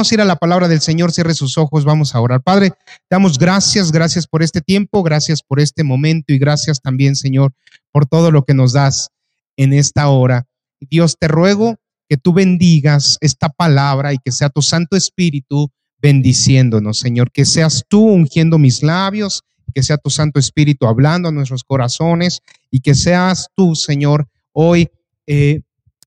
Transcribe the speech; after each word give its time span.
A 0.00 0.14
ir 0.14 0.20
a 0.22 0.24
la 0.24 0.36
palabra 0.36 0.66
del 0.66 0.80
Señor, 0.80 1.12
cierre 1.12 1.34
sus 1.34 1.58
ojos, 1.58 1.84
vamos 1.84 2.14
a 2.14 2.20
orar. 2.22 2.42
Padre, 2.42 2.72
damos 3.10 3.38
gracias, 3.38 3.92
gracias 3.92 4.26
por 4.26 4.42
este 4.42 4.62
tiempo, 4.62 5.02
gracias 5.02 5.42
por 5.42 5.60
este 5.60 5.84
momento 5.84 6.32
y 6.32 6.38
gracias 6.38 6.80
también, 6.80 7.14
Señor, 7.14 7.52
por 7.92 8.06
todo 8.06 8.30
lo 8.30 8.44
que 8.44 8.54
nos 8.54 8.72
das 8.72 9.10
en 9.58 9.74
esta 9.74 10.08
hora. 10.08 10.46
Dios, 10.80 11.16
te 11.20 11.28
ruego 11.28 11.76
que 12.08 12.16
tú 12.16 12.32
bendigas 12.32 13.18
esta 13.20 13.50
palabra 13.50 14.14
y 14.14 14.18
que 14.18 14.32
sea 14.32 14.48
tu 14.48 14.62
Santo 14.62 14.96
Espíritu 14.96 15.70
bendiciéndonos, 15.98 16.98
Señor, 16.98 17.30
que 17.30 17.44
seas 17.44 17.84
tú 17.86 18.02
ungiendo 18.02 18.58
mis 18.58 18.82
labios, 18.82 19.42
que 19.74 19.82
sea 19.82 19.98
tu 19.98 20.08
Santo 20.08 20.40
Espíritu 20.40 20.86
hablando 20.86 21.28
a 21.28 21.32
nuestros 21.32 21.62
corazones 21.62 22.40
y 22.70 22.80
que 22.80 22.94
seas 22.94 23.48
tú, 23.54 23.74
Señor, 23.74 24.26
hoy 24.52 24.88
eh, 25.26 25.60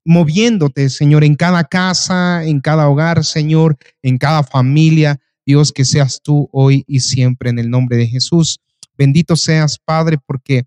moviéndote, 0.05 0.89
Señor, 0.89 1.23
en 1.23 1.35
cada 1.35 1.63
casa, 1.63 2.43
en 2.43 2.59
cada 2.59 2.89
hogar, 2.89 3.23
Señor, 3.23 3.77
en 4.01 4.17
cada 4.17 4.43
familia. 4.43 5.19
Dios, 5.45 5.71
que 5.71 5.85
seas 5.85 6.21
tú 6.23 6.49
hoy 6.51 6.85
y 6.87 7.01
siempre 7.01 7.49
en 7.49 7.59
el 7.59 7.69
nombre 7.69 7.97
de 7.97 8.07
Jesús. 8.07 8.59
Bendito 8.97 9.35
seas, 9.35 9.77
Padre, 9.83 10.17
porque 10.25 10.63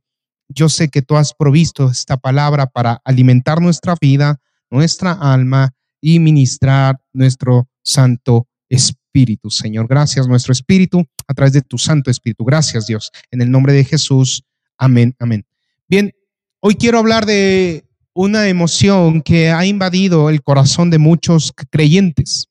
yo 0.48 0.68
sé 0.68 0.88
que 0.88 1.02
tú 1.02 1.16
has 1.16 1.34
provisto 1.34 1.90
esta 1.90 2.16
palabra 2.16 2.66
para 2.66 3.00
alimentar 3.04 3.60
nuestra 3.60 3.94
vida, 4.00 4.40
nuestra 4.70 5.12
alma 5.12 5.74
y 6.00 6.18
ministrar 6.18 7.00
nuestro 7.12 7.68
Santo 7.82 8.48
Espíritu. 8.68 9.50
Señor, 9.50 9.86
gracias, 9.88 10.28
nuestro 10.28 10.52
Espíritu, 10.52 11.04
a 11.26 11.34
través 11.34 11.52
de 11.52 11.62
tu 11.62 11.78
Santo 11.78 12.10
Espíritu. 12.10 12.44
Gracias, 12.44 12.86
Dios. 12.86 13.10
En 13.30 13.40
el 13.40 13.50
nombre 13.50 13.72
de 13.72 13.84
Jesús. 13.84 14.44
Amén, 14.76 15.14
amén. 15.18 15.46
Bien, 15.88 16.12
hoy 16.60 16.74
quiero 16.74 16.98
hablar 16.98 17.24
de 17.26 17.85
una 18.16 18.48
emoción 18.48 19.20
que 19.20 19.50
ha 19.50 19.66
invadido 19.66 20.30
el 20.30 20.42
corazón 20.42 20.88
de 20.88 20.96
muchos 20.96 21.52
creyentes. 21.70 22.48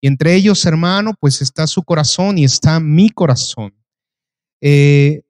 Y 0.00 0.08
entre 0.08 0.34
ellos, 0.34 0.66
hermano, 0.66 1.14
pues 1.20 1.40
está 1.40 1.68
su 1.68 1.84
corazón 1.84 2.36
y 2.36 2.44
está 2.44 2.80
mi 2.80 3.08
corazón. 3.08 3.72
Eh, 4.60 5.22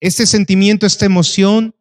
este 0.00 0.26
sentimiento, 0.26 0.84
esta 0.84 1.06
emoción, 1.06 1.74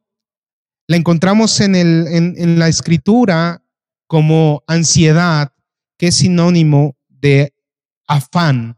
la 0.88 0.96
encontramos 0.96 1.60
en, 1.60 1.76
el, 1.76 2.08
en 2.08 2.58
la 2.58 2.70
escritura 2.70 3.62
como 4.08 4.64
ansiedad, 4.66 5.52
que 5.98 6.08
es 6.08 6.16
sinónimo 6.16 6.96
de 7.10 7.54
afán. 8.08 8.78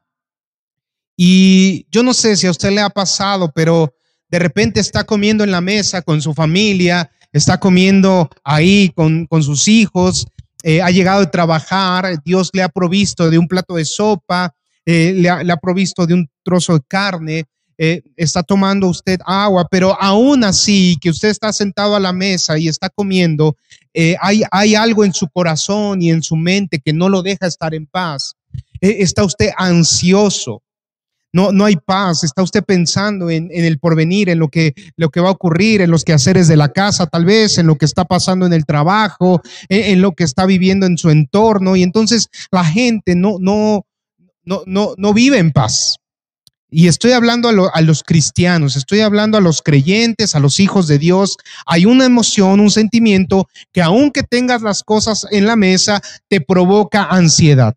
Y 1.16 1.86
yo 1.92 2.02
no 2.02 2.16
sé 2.16 2.36
si 2.36 2.48
a 2.48 2.52
usted 2.52 2.72
le 2.72 2.82
ha 2.82 2.90
pasado, 2.90 3.52
pero 3.54 3.94
de 4.30 4.40
repente 4.40 4.80
está 4.80 5.04
comiendo 5.04 5.44
en 5.44 5.52
la 5.52 5.62
mesa 5.62 6.02
con 6.02 6.24
su 6.24 6.34
familia 6.34 7.12
está 7.32 7.60
comiendo 7.60 8.30
ahí 8.44 8.92
con, 8.96 9.28
sus 9.42 9.68
hijos, 9.68 10.28
eh, 10.64 10.82
ha 10.82 10.92
llegado 10.92 11.24
a 11.24 11.32
trabajar, 11.32 12.22
Dios 12.24 12.50
le 12.54 12.62
ha 12.62 12.70
provisto 12.70 13.30
de 13.30 13.38
un 13.38 13.48
plato 13.48 13.76
de 13.76 13.86
sopa, 13.86 14.54
eh, 14.86 15.14
le, 15.16 15.30
ha, 15.30 15.58
provisto 15.58 16.06
de 16.06 16.14
un 16.16 16.30
trozo 16.44 16.74
de 16.74 16.82
carne, 16.88 17.46
eh, 17.78 18.04
está 18.16 18.44
tomando 18.44 18.88
usted 18.88 19.20
agua, 19.26 19.68
pero 19.70 20.00
aún 20.00 20.44
así 20.44 20.98
que 21.02 21.10
usted 21.10 21.30
está 21.30 21.52
sentado 21.52 21.96
a 21.96 22.00
la 22.00 22.14
mesa 22.14 22.58
y 22.58 22.68
está 22.68 22.90
comiendo, 22.90 23.56
hay, 24.22 24.44
hay 24.52 24.76
algo 24.76 25.04
en 25.04 25.14
su 25.14 25.28
corazón 25.28 26.02
y 26.02 26.12
en 26.12 26.24
su 26.24 26.36
mente 26.36 26.80
que 26.80 26.94
no 26.94 27.10
lo 27.10 27.22
deja 27.22 27.48
estar 27.48 27.74
en 27.74 27.88
paz. 27.88 28.36
está 28.80 29.24
usted 29.24 29.50
ansioso, 29.58 30.62
no, 31.34 31.52
no 31.52 31.66
hay 31.66 31.76
paz. 31.76 32.24
Está 32.24 32.44
usted 32.44 32.64
pensando 32.64 33.30
en, 33.30 33.50
el 33.52 33.80
porvenir, 33.80 34.30
en 34.30 34.40
lo 34.40 34.50
que, 34.50 34.74
lo 34.98 35.10
que 35.10 35.22
va 35.22 35.30
a 35.30 35.34
ocurrir, 35.34 35.82
en 35.82 35.92
los 35.92 36.04
quehaceres 36.04 36.48
de 36.48 36.58
la 36.58 36.70
casa, 36.70 37.08
tal 37.08 37.26
vez, 37.26 37.58
en 37.58 37.68
lo 37.68 37.76
que 37.76 37.86
está 37.86 38.06
pasando 38.06 38.46
en 38.46 38.54
el 38.54 38.66
trabajo, 38.66 39.42
en, 39.70 40.02
lo 40.02 40.12
que 40.14 40.24
está 40.24 40.46
viviendo 40.46 40.86
en 40.86 40.98
su 40.98 41.10
entorno. 41.10 41.76
Y 41.76 41.84
entonces 41.84 42.28
la 42.52 42.66
gente 42.66 43.16
no, 43.16 43.38
no, 43.40 43.86
no, 44.44 44.64
no, 44.66 44.94
no 44.98 45.14
vive 45.14 45.38
en 45.38 45.52
paz. 45.52 45.98
Y 46.74 46.88
estoy 46.88 47.12
hablando 47.12 47.50
a, 47.50 47.70
a, 47.74 47.82
los 47.82 48.02
cristianos, 48.02 48.78
estoy 48.78 49.02
hablando 49.02 49.38
a 49.38 49.42
los 49.42 49.62
creyentes, 49.62 50.36
a 50.36 50.40
los 50.40 50.62
hijos 50.62 50.88
de 50.88 51.00
Dios. 51.00 51.36
Hay 51.66 51.86
una 51.86 52.06
emoción, 52.06 52.62
un 52.62 52.72
sentimiento 52.72 53.50
que 53.74 53.82
aunque 53.82 54.24
tengas 54.24 54.62
las 54.62 54.82
cosas 54.82 55.28
en 55.32 55.48
la 55.48 55.58
mesa, 55.58 56.02
te 56.30 56.40
provoca 56.40 57.04
ansiedad. 57.04 57.76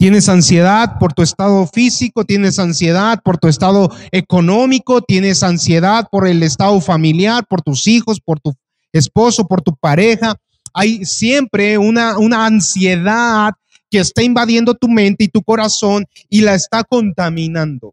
Tienes 0.00 0.30
ansiedad 0.30 0.98
por 0.98 1.12
tu 1.12 1.20
estado 1.20 1.66
físico, 1.66 2.24
tienes 2.24 2.58
ansiedad 2.58 3.20
por 3.22 3.36
tu 3.36 3.48
estado 3.48 3.94
económico, 4.12 5.02
tienes 5.02 5.42
ansiedad 5.42 6.08
por 6.10 6.26
el 6.26 6.42
estado 6.42 6.80
familiar, 6.80 7.44
por 7.46 7.60
tus 7.60 7.86
hijos, 7.86 8.18
por 8.18 8.40
tu 8.40 8.54
esposo, 8.94 9.46
por 9.46 9.60
tu 9.60 9.76
pareja. 9.76 10.36
Hay 10.72 11.04
siempre 11.04 11.76
una, 11.76 12.16
una 12.16 12.46
ansiedad 12.46 13.52
que 13.90 13.98
está 13.98 14.22
invadiendo 14.22 14.74
tu 14.74 14.88
mente 14.88 15.24
y 15.24 15.28
tu 15.28 15.42
corazón 15.42 16.06
y 16.30 16.40
la 16.40 16.54
está 16.54 16.82
contaminando. 16.82 17.92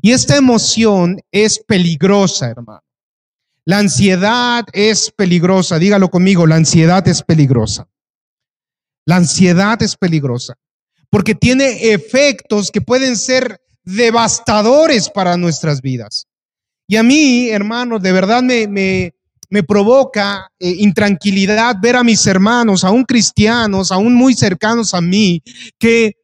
Y 0.00 0.12
esta 0.12 0.38
emoción 0.38 1.20
es 1.30 1.58
peligrosa, 1.58 2.48
hermano. 2.48 2.80
La 3.66 3.80
ansiedad 3.80 4.64
es 4.72 5.12
peligrosa. 5.14 5.78
Dígalo 5.78 6.08
conmigo, 6.08 6.46
la 6.46 6.56
ansiedad 6.56 7.06
es 7.06 7.22
peligrosa. 7.22 7.86
La 9.04 9.16
ansiedad 9.16 9.82
es 9.82 9.94
peligrosa 9.94 10.56
porque 11.14 11.36
tiene 11.36 11.92
efectos 11.92 12.72
que 12.72 12.80
pueden 12.80 13.16
ser 13.16 13.60
devastadores 13.84 15.08
para 15.08 15.36
nuestras 15.36 15.80
vidas. 15.80 16.26
Y 16.88 16.96
a 16.96 17.04
mí, 17.04 17.50
hermano, 17.50 18.00
de 18.00 18.10
verdad 18.10 18.42
me, 18.42 18.66
me, 18.66 19.62
provoca 19.62 20.50
eh, 20.58 20.74
intranquilidad 20.78 21.76
ver 21.80 21.94
a 21.94 22.02
mis 22.02 22.26
hermanos, 22.26 22.82
aún 22.82 23.04
cristianos, 23.04 23.92
aún 23.92 24.12
muy 24.12 24.34
cercanos 24.34 24.92
a 24.92 25.00
mí, 25.00 25.40
que 25.78 26.16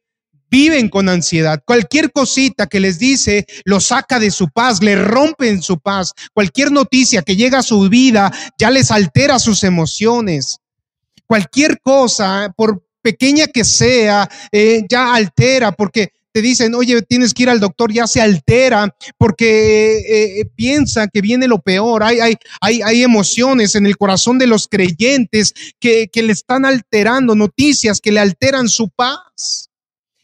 viven 0.49 0.89
con 0.89 1.07
ansiedad. 1.07 1.63
Cualquier 1.65 2.11
cosita 2.11 2.67
que 2.67 2.81
les 2.81 2.99
dice 2.99 3.45
lo 3.63 3.79
saca 3.79 4.19
de 4.19 4.29
su 4.29 4.49
paz, 4.49 4.83
le 4.83 4.97
rompen 4.97 5.61
su 5.61 5.79
paz. 5.79 6.11
Cualquier 6.33 6.69
noticia 6.69 7.21
que 7.21 7.37
llega 7.37 7.59
a 7.59 7.63
su 7.63 7.87
vida 7.87 8.29
ya 8.57 8.69
les 8.69 8.91
altera 8.91 9.39
sus 9.39 9.63
emociones. 9.63 10.57
Cualquier 11.27 11.79
cosa, 11.79 12.53
por 12.57 12.83
pequeña 13.01 13.47
que 13.47 13.63
sea, 13.63 14.29
eh, 14.51 14.83
ya 14.89 15.13
altera, 15.13 15.71
porque 15.71 16.11
te 16.31 16.41
dicen, 16.41 16.73
oye, 16.75 17.01
tienes 17.01 17.33
que 17.33 17.43
ir 17.43 17.49
al 17.49 17.59
doctor, 17.59 17.91
ya 17.91 18.07
se 18.07 18.21
altera 18.21 18.95
porque 19.17 19.97
eh, 19.97 20.39
eh, 20.39 20.45
piensa 20.55 21.07
que 21.07 21.21
viene 21.21 21.47
lo 21.47 21.59
peor. 21.59 22.03
Hay, 22.03 22.19
hay, 22.19 22.35
hay, 22.61 22.81
hay 22.81 23.03
emociones 23.03 23.75
en 23.75 23.85
el 23.85 23.97
corazón 23.97 24.37
de 24.37 24.47
los 24.47 24.67
creyentes 24.67 25.53
que, 25.79 26.07
que 26.07 26.23
le 26.23 26.33
están 26.33 26.65
alterando, 26.65 27.35
noticias 27.35 27.99
que 27.99 28.11
le 28.11 28.19
alteran 28.19 28.69
su 28.69 28.89
paz. 28.89 29.67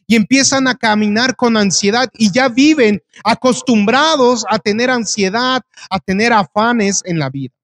Y 0.10 0.16
empiezan 0.16 0.70
a 0.70 0.76
caminar 0.76 1.36
con 1.36 1.58
ansiedad 1.58 2.10
y 2.18 2.32
ya 2.32 2.48
viven 2.48 3.04
acostumbrados 3.26 4.46
a 4.50 4.58
tener 4.58 4.90
ansiedad, 4.90 5.62
a 5.90 6.00
tener 6.00 6.32
afanes 6.32 7.02
en 7.04 7.20
la 7.20 7.30
vida. 7.30 7.57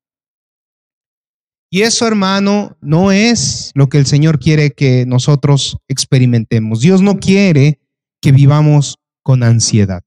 Y 1.74 1.82
eso, 1.82 2.06
hermano, 2.06 2.78
no 2.82 3.12
es 3.12 3.72
lo 3.74 3.90
que 3.90 3.98
el 3.98 4.06
Señor 4.06 4.38
quiere 4.38 4.76
que 4.76 5.08
nosotros 5.08 5.76
experimentemos. 5.88 6.82
Dios 6.82 7.02
no 7.02 7.18
quiere 7.18 7.80
que 8.22 8.32
vivamos 8.32 9.00
con 9.24 9.42
ansiedad. 9.42 10.04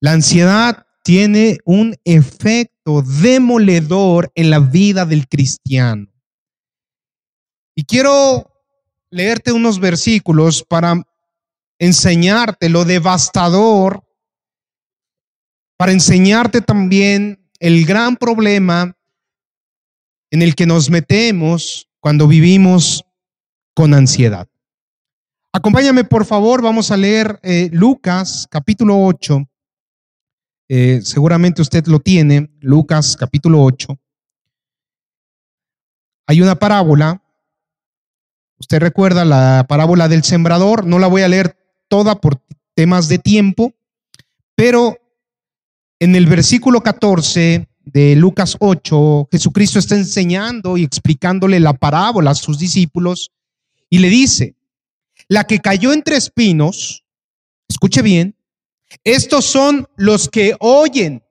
La 0.00 0.10
ansiedad 0.10 0.84
tiene 1.04 1.58
un 1.64 1.94
efecto 2.02 3.02
demoledor 3.02 4.32
en 4.34 4.50
la 4.50 4.58
vida 4.58 5.06
del 5.06 5.28
cristiano. 5.28 6.08
Y 7.76 7.84
quiero 7.84 8.50
leerte 9.10 9.52
unos 9.52 9.78
versículos 9.78 10.64
para 10.64 11.06
enseñarte 11.78 12.68
lo 12.68 12.84
devastador, 12.84 14.02
para 15.76 15.92
enseñarte 15.92 16.62
también 16.62 17.48
el 17.60 17.86
gran 17.86 18.16
problema 18.16 18.95
en 20.30 20.42
el 20.42 20.54
que 20.54 20.66
nos 20.66 20.90
metemos 20.90 21.88
cuando 22.00 22.26
vivimos 22.26 23.04
con 23.74 23.94
ansiedad. 23.94 24.48
Acompáñame, 25.52 26.04
por 26.04 26.24
favor, 26.24 26.62
vamos 26.62 26.90
a 26.90 26.96
leer 26.96 27.40
eh, 27.42 27.70
Lucas 27.72 28.46
capítulo 28.50 28.98
8. 29.04 29.42
Eh, 30.68 31.00
seguramente 31.02 31.62
usted 31.62 31.86
lo 31.86 32.00
tiene, 32.00 32.50
Lucas 32.60 33.16
capítulo 33.16 33.62
8. 33.62 33.98
Hay 36.26 36.42
una 36.42 36.56
parábola. 36.56 37.22
Usted 38.58 38.80
recuerda 38.80 39.24
la 39.24 39.64
parábola 39.68 40.08
del 40.08 40.24
sembrador. 40.24 40.86
No 40.86 40.98
la 40.98 41.06
voy 41.06 41.22
a 41.22 41.28
leer 41.28 41.56
toda 41.88 42.20
por 42.20 42.42
temas 42.74 43.08
de 43.08 43.18
tiempo, 43.18 43.74
pero 44.54 44.98
en 45.98 46.16
el 46.16 46.26
versículo 46.26 46.82
14 46.82 47.68
de 47.86 48.16
Lucas 48.16 48.56
8, 48.58 49.28
Jesucristo 49.30 49.78
está 49.78 49.94
enseñando 49.94 50.76
y 50.76 50.82
explicándole 50.82 51.60
la 51.60 51.72
parábola 51.72 52.32
a 52.32 52.34
sus 52.34 52.58
discípulos 52.58 53.30
y 53.88 54.00
le 54.00 54.08
dice, 54.08 54.56
la 55.28 55.44
que 55.44 55.60
cayó 55.60 55.92
entre 55.92 56.16
espinos, 56.16 57.04
escuche 57.68 58.02
bien, 58.02 58.36
estos 59.04 59.44
son 59.44 59.88
los 59.96 60.28
que 60.28 60.56
oyen, 60.58 61.22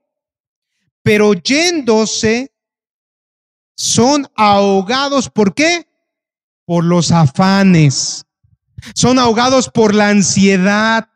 pero 1.04 1.34
yéndose 1.34 2.54
son 3.76 4.28
ahogados. 4.36 5.30
¿Por 5.30 5.54
qué? 5.54 5.88
Por 6.66 6.86
los 6.86 7.12
afanes. 7.12 8.26
Son 8.94 9.20
ahogados 9.20 9.70
por 9.70 9.94
la 9.94 10.10
ansiedad 10.10 11.10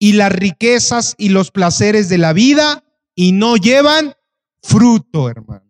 y 0.00 0.14
las 0.14 0.32
riquezas 0.32 1.14
y 1.18 1.28
los 1.28 1.52
placeres 1.52 2.08
de 2.08 2.18
la 2.18 2.32
vida 2.32 2.84
y 3.18 3.32
no 3.32 3.56
llevan 3.56 4.14
fruto, 4.62 5.28
hermano. 5.28 5.68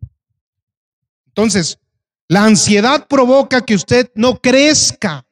Entonces, 1.28 1.78
la 2.28 2.44
ansiedad 2.44 3.06
provoca 3.08 3.64
que 3.64 3.74
usted 3.74 4.12
no 4.14 4.38
crezca. 4.38 5.26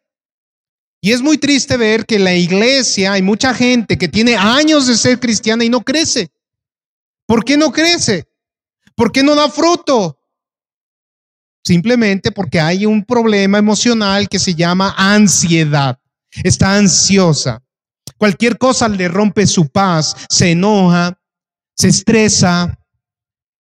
Y 1.02 1.12
es 1.12 1.20
muy 1.20 1.36
triste 1.36 1.76
ver 1.76 2.06
que 2.06 2.14
en 2.14 2.24
la 2.24 2.32
iglesia 2.32 3.12
hay 3.12 3.20
mucha 3.20 3.52
gente 3.52 3.98
que 3.98 4.08
tiene 4.08 4.34
años 4.34 4.86
de 4.86 4.96
ser 4.96 5.20
cristiana 5.20 5.62
y 5.62 5.68
no 5.68 5.82
crece. 5.82 6.32
¿Por 7.26 7.44
qué 7.44 7.58
no 7.58 7.70
crece? 7.70 8.24
¿Por 8.94 9.12
qué 9.12 9.22
no 9.22 9.34
da 9.34 9.50
fruto? 9.50 10.18
Simplemente 11.64 12.32
porque 12.32 12.58
hay 12.58 12.86
un 12.86 13.04
problema 13.04 13.58
emocional 13.58 14.26
que 14.30 14.38
se 14.38 14.54
llama 14.54 14.94
ansiedad. 14.96 16.00
Está 16.42 16.76
ansiosa. 16.76 17.62
Cualquier 18.16 18.56
cosa 18.56 18.88
le 18.88 19.06
rompe 19.06 19.46
su 19.46 19.68
paz, 19.68 20.16
se 20.30 20.52
enoja, 20.52 21.20
se 21.76 21.88
estresa, 21.88 22.78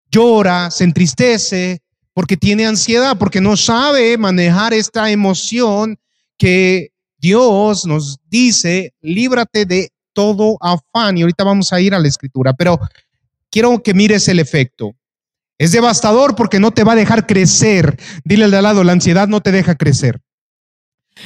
llora, 0.09 0.71
se 0.71 0.85
entristece, 0.85 1.81
porque 2.13 2.38
tiene 2.38 2.65
ansiedad, 2.65 3.17
porque 3.17 3.41
no 3.41 3.57
sabe 3.57 4.17
manejar 4.17 4.73
esta 4.73 5.12
emoción 5.12 5.97
que 6.38 6.91
Dios 7.17 7.85
nos 7.85 8.17
dice, 8.29 8.94
líbrate 9.01 9.65
de 9.65 9.89
todo 10.13 10.57
afán. 10.62 11.17
Y 11.17 11.23
ahorita 11.23 11.44
vamos 11.44 11.73
a 11.73 11.81
ir 11.81 11.94
a 11.94 12.00
la 12.00 12.07
escritura, 12.07 12.53
pero 12.53 12.79
quiero 13.51 13.83
que 13.83 13.94
mires 13.94 14.27
el 14.29 14.39
efecto. 14.39 14.95
Es 15.57 15.73
devastador 15.73 16.35
porque 16.35 16.59
no 16.59 16.71
te 16.71 16.83
va 16.83 16.94
a 16.94 16.97
dejar 16.97 17.27
crecer. 17.27 17.97
Dile 18.23 18.45
al 18.45 18.51
de 18.51 18.57
al 18.57 18.63
lado, 18.63 18.83
la 18.83 18.94
ansiedad 18.94 19.27
no 19.27 19.41
te 19.41 19.51
deja 19.51 19.75
crecer. 19.75 20.21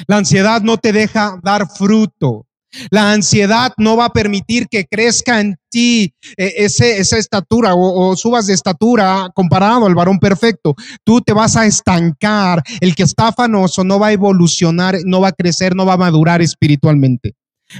La 0.07 0.17
ansiedad 0.17 0.61
no 0.61 0.77
te 0.77 0.91
deja 0.91 1.39
dar 1.43 1.67
fruto. 1.69 2.47
La 2.91 3.11
ansiedad 3.11 3.73
no 3.77 3.97
va 3.97 4.05
a 4.05 4.13
permitir 4.13 4.67
que 4.67 4.85
crezca 4.85 5.41
en 5.41 5.57
ti 5.69 6.13
eh, 6.37 6.53
esa 6.57 7.17
estatura 7.17 7.73
o, 7.73 8.09
o, 8.09 8.15
subas 8.15 8.47
de 8.47 8.53
estatura 8.53 9.29
comparado 9.33 9.85
al 9.85 9.95
varón 9.95 10.19
perfecto. 10.19 10.75
Tú 11.03 11.21
te 11.21 11.33
vas 11.33 11.55
a 11.55 11.65
estancar. 11.65 12.63
El 12.79 12.95
que 12.95 13.03
está 13.03 13.29
afanoso 13.29 13.83
no 13.83 13.99
va 13.99 14.07
a 14.07 14.13
evolucionar, 14.13 14.97
no 15.05 15.21
va 15.21 15.29
a 15.29 15.33
crecer, 15.33 15.75
no 15.75 15.85
va 15.85 15.93
a 15.93 15.97
madurar 15.97 16.41
espiritualmente. 16.41 17.35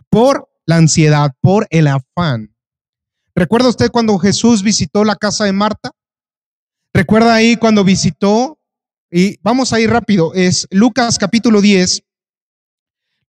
Por 0.10 0.50
la 0.66 0.78
ansiedad, 0.78 1.32
por 1.42 1.68
el 1.70 1.88
afán. 1.88 2.54
¿Recuerda 3.36 3.70
usted 3.70 3.90
cuando 3.92 4.18
Jesús 4.18 4.64
visitó 4.64 5.04
la 5.04 5.16
casa 5.16 5.46
de 5.46 5.54
Marta? 5.54 5.92
¿Recuerda 6.94 7.34
ahí 7.34 7.56
cuando 7.56 7.84
visitó? 7.84 8.60
Y 9.12 9.40
vamos 9.42 9.74
a 9.74 9.80
ir 9.80 9.90
rápido. 9.90 10.34
Es 10.34 10.68
Lucas 10.70 11.18
capítulo 11.18 11.62
10 11.62 12.04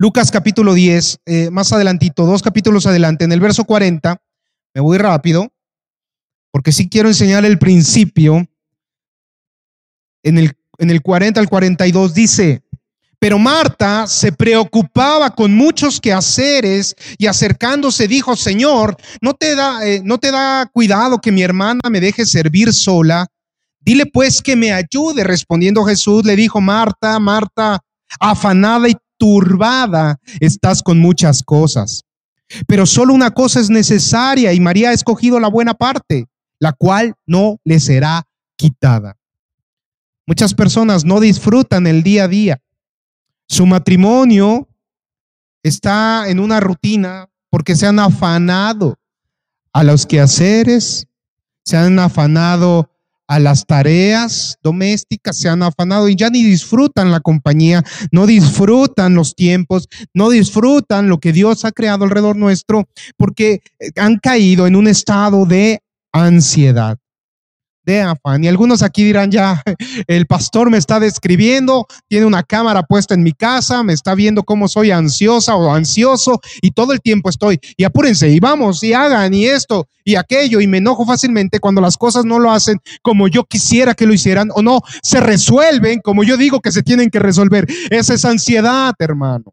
Lucas 0.01 0.31
capítulo 0.31 0.73
10, 0.73 1.21
eh, 1.27 1.51
más 1.51 1.75
adelantito, 1.75 2.25
dos 2.25 2.41
capítulos 2.41 2.87
adelante, 2.87 3.27
en 3.27 3.33
el 3.33 3.41
verso 3.41 3.65
40, 3.65 4.17
me 4.73 4.81
voy 4.81 4.97
rápido, 4.97 5.53
porque 6.51 6.73
sí 6.73 6.89
quiero 6.89 7.11
enseñar 7.11 7.45
el 7.45 7.59
principio. 7.59 8.49
En 10.23 10.39
el, 10.39 10.57
en 10.79 10.89
el 10.89 11.03
40 11.03 11.39
al 11.39 11.51
42 11.51 12.15
dice, 12.15 12.63
pero 13.19 13.39
Marta 13.39 14.07
se 14.07 14.33
preocupaba 14.33 15.35
con 15.35 15.55
muchos 15.55 16.01
quehaceres 16.01 16.97
y 17.19 17.27
acercándose 17.27 18.09
dijo, 18.09 18.37
Señor, 18.37 18.97
¿no 19.21 19.35
te 19.35 19.55
da, 19.55 19.87
eh, 19.87 20.01
no 20.03 20.17
te 20.17 20.31
da 20.31 20.65
cuidado 20.73 21.21
que 21.21 21.31
mi 21.31 21.43
hermana 21.43 21.91
me 21.91 22.01
deje 22.01 22.25
servir 22.25 22.73
sola? 22.73 23.27
Dile 23.81 24.07
pues 24.07 24.41
que 24.41 24.57
me 24.57 24.73
ayude. 24.73 25.25
Respondiendo 25.25 25.85
Jesús, 25.85 26.25
le 26.25 26.37
dijo, 26.37 26.59
Marta, 26.63 27.19
Marta, 27.19 27.81
afanada 28.19 28.89
y 28.89 28.97
turbada 29.21 30.19
estás 30.41 30.83
con 30.83 30.99
muchas 30.99 31.43
cosas. 31.43 32.05
Pero 32.67 32.87
solo 32.87 33.15
una 33.15 33.31
cosa 33.31 33.61
es 33.61 33.71
necesaria 33.71 34.53
y 34.53 34.59
María 34.59 34.91
ha 34.91 34.93
escogido 34.95 35.39
la 35.39 35.49
buena 35.49 35.75
parte, 35.75 36.27
la 36.59 36.73
cual 36.73 37.15
no 37.27 37.59
le 37.63 37.79
será 37.79 38.27
quitada. 38.57 39.17
Muchas 40.27 40.55
personas 40.55 41.05
no 41.05 41.21
disfrutan 41.21 41.87
el 41.87 42.03
día 42.03 42.25
a 42.25 42.29
día. 42.29 42.63
Su 43.47 43.67
matrimonio 43.67 44.69
está 45.63 46.29
en 46.29 46.41
una 46.41 46.61
rutina 46.61 47.29
porque 47.51 47.77
se 47.77 47.87
han 47.87 47.99
afanado 47.99 48.97
a 49.73 49.85
los 49.85 50.07
quehaceres, 50.07 51.07
se 51.65 51.77
han 51.77 51.99
afanado 51.99 52.91
a 53.31 53.39
las 53.39 53.65
tareas 53.65 54.59
domésticas, 54.61 55.39
se 55.39 55.49
han 55.49 55.63
afanado 55.63 56.09
y 56.09 56.17
ya 56.17 56.31
ni 56.31 56.43
disfrutan 56.43 57.13
la 57.13 57.21
compañía, 57.21 57.85
no 58.11 58.27
disfrutan 58.27 59.15
los 59.15 59.37
tiempos, 59.37 59.89
no 60.13 60.31
disfrutan 60.31 61.09
lo 61.09 61.19
que 61.19 61.33
Dios 61.33 61.65
ha 61.65 61.71
creado 61.71 62.03
alrededor 62.03 62.35
nuestro, 62.35 62.89
porque 63.17 63.61
han 63.95 64.17
caído 64.19 64.67
en 64.67 64.75
un 64.75 64.89
estado 64.89 65.47
de 65.47 65.81
ansiedad 66.13 66.99
Y 68.41 68.49
algunos 68.49 68.83
aquí 68.83 69.05
dirán 69.05 69.31
ya, 69.31 69.63
el 70.07 70.27
pastor 70.27 70.71
me 70.71 70.79
está 70.79 71.01
describiendo, 71.01 71.87
tiene 72.09 72.27
una 72.27 72.43
cámara 72.43 72.83
puesta 72.83 73.15
en 73.15 73.23
mi 73.23 73.33
casa, 73.33 73.83
me 73.83 73.93
está 73.93 74.15
viendo 74.15 74.43
cómo 74.43 74.69
soy 74.69 74.91
ansiosa 74.91 75.57
o 75.57 75.73
ansioso 75.73 76.41
y 76.63 76.71
todo 76.71 76.93
el 76.93 77.01
tiempo 77.01 77.29
estoy. 77.29 77.59
Y 77.77 77.85
apúrense 77.85 78.29
y 78.29 78.41
vamos 78.41 78.83
y 78.83 78.93
hagan 78.93 79.35
y 79.35 79.47
esto 79.47 79.89
y 80.05 80.17
aquello 80.17 80.61
y 80.61 80.67
me 80.67 80.79
enojo 80.79 81.05
fácilmente 81.05 81.61
cuando 81.61 81.81
las 81.81 81.97
cosas 81.97 82.25
no 82.25 82.39
lo 82.39 82.51
hacen 82.51 82.79
como 83.03 83.29
yo 83.29 83.45
quisiera 83.45 83.95
que 83.95 84.07
lo 84.07 84.15
hicieran 84.15 84.51
o 84.55 84.63
no 84.63 84.81
se 85.03 85.21
resuelven 85.21 86.01
como 86.01 86.25
yo 86.25 86.37
digo 86.37 86.61
que 86.61 86.73
se 86.73 86.83
tienen 86.83 87.11
que 87.11 87.19
resolver. 87.19 87.67
Esa 87.91 88.15
es 88.15 88.25
ansiedad, 88.25 88.95
hermano. 88.99 89.53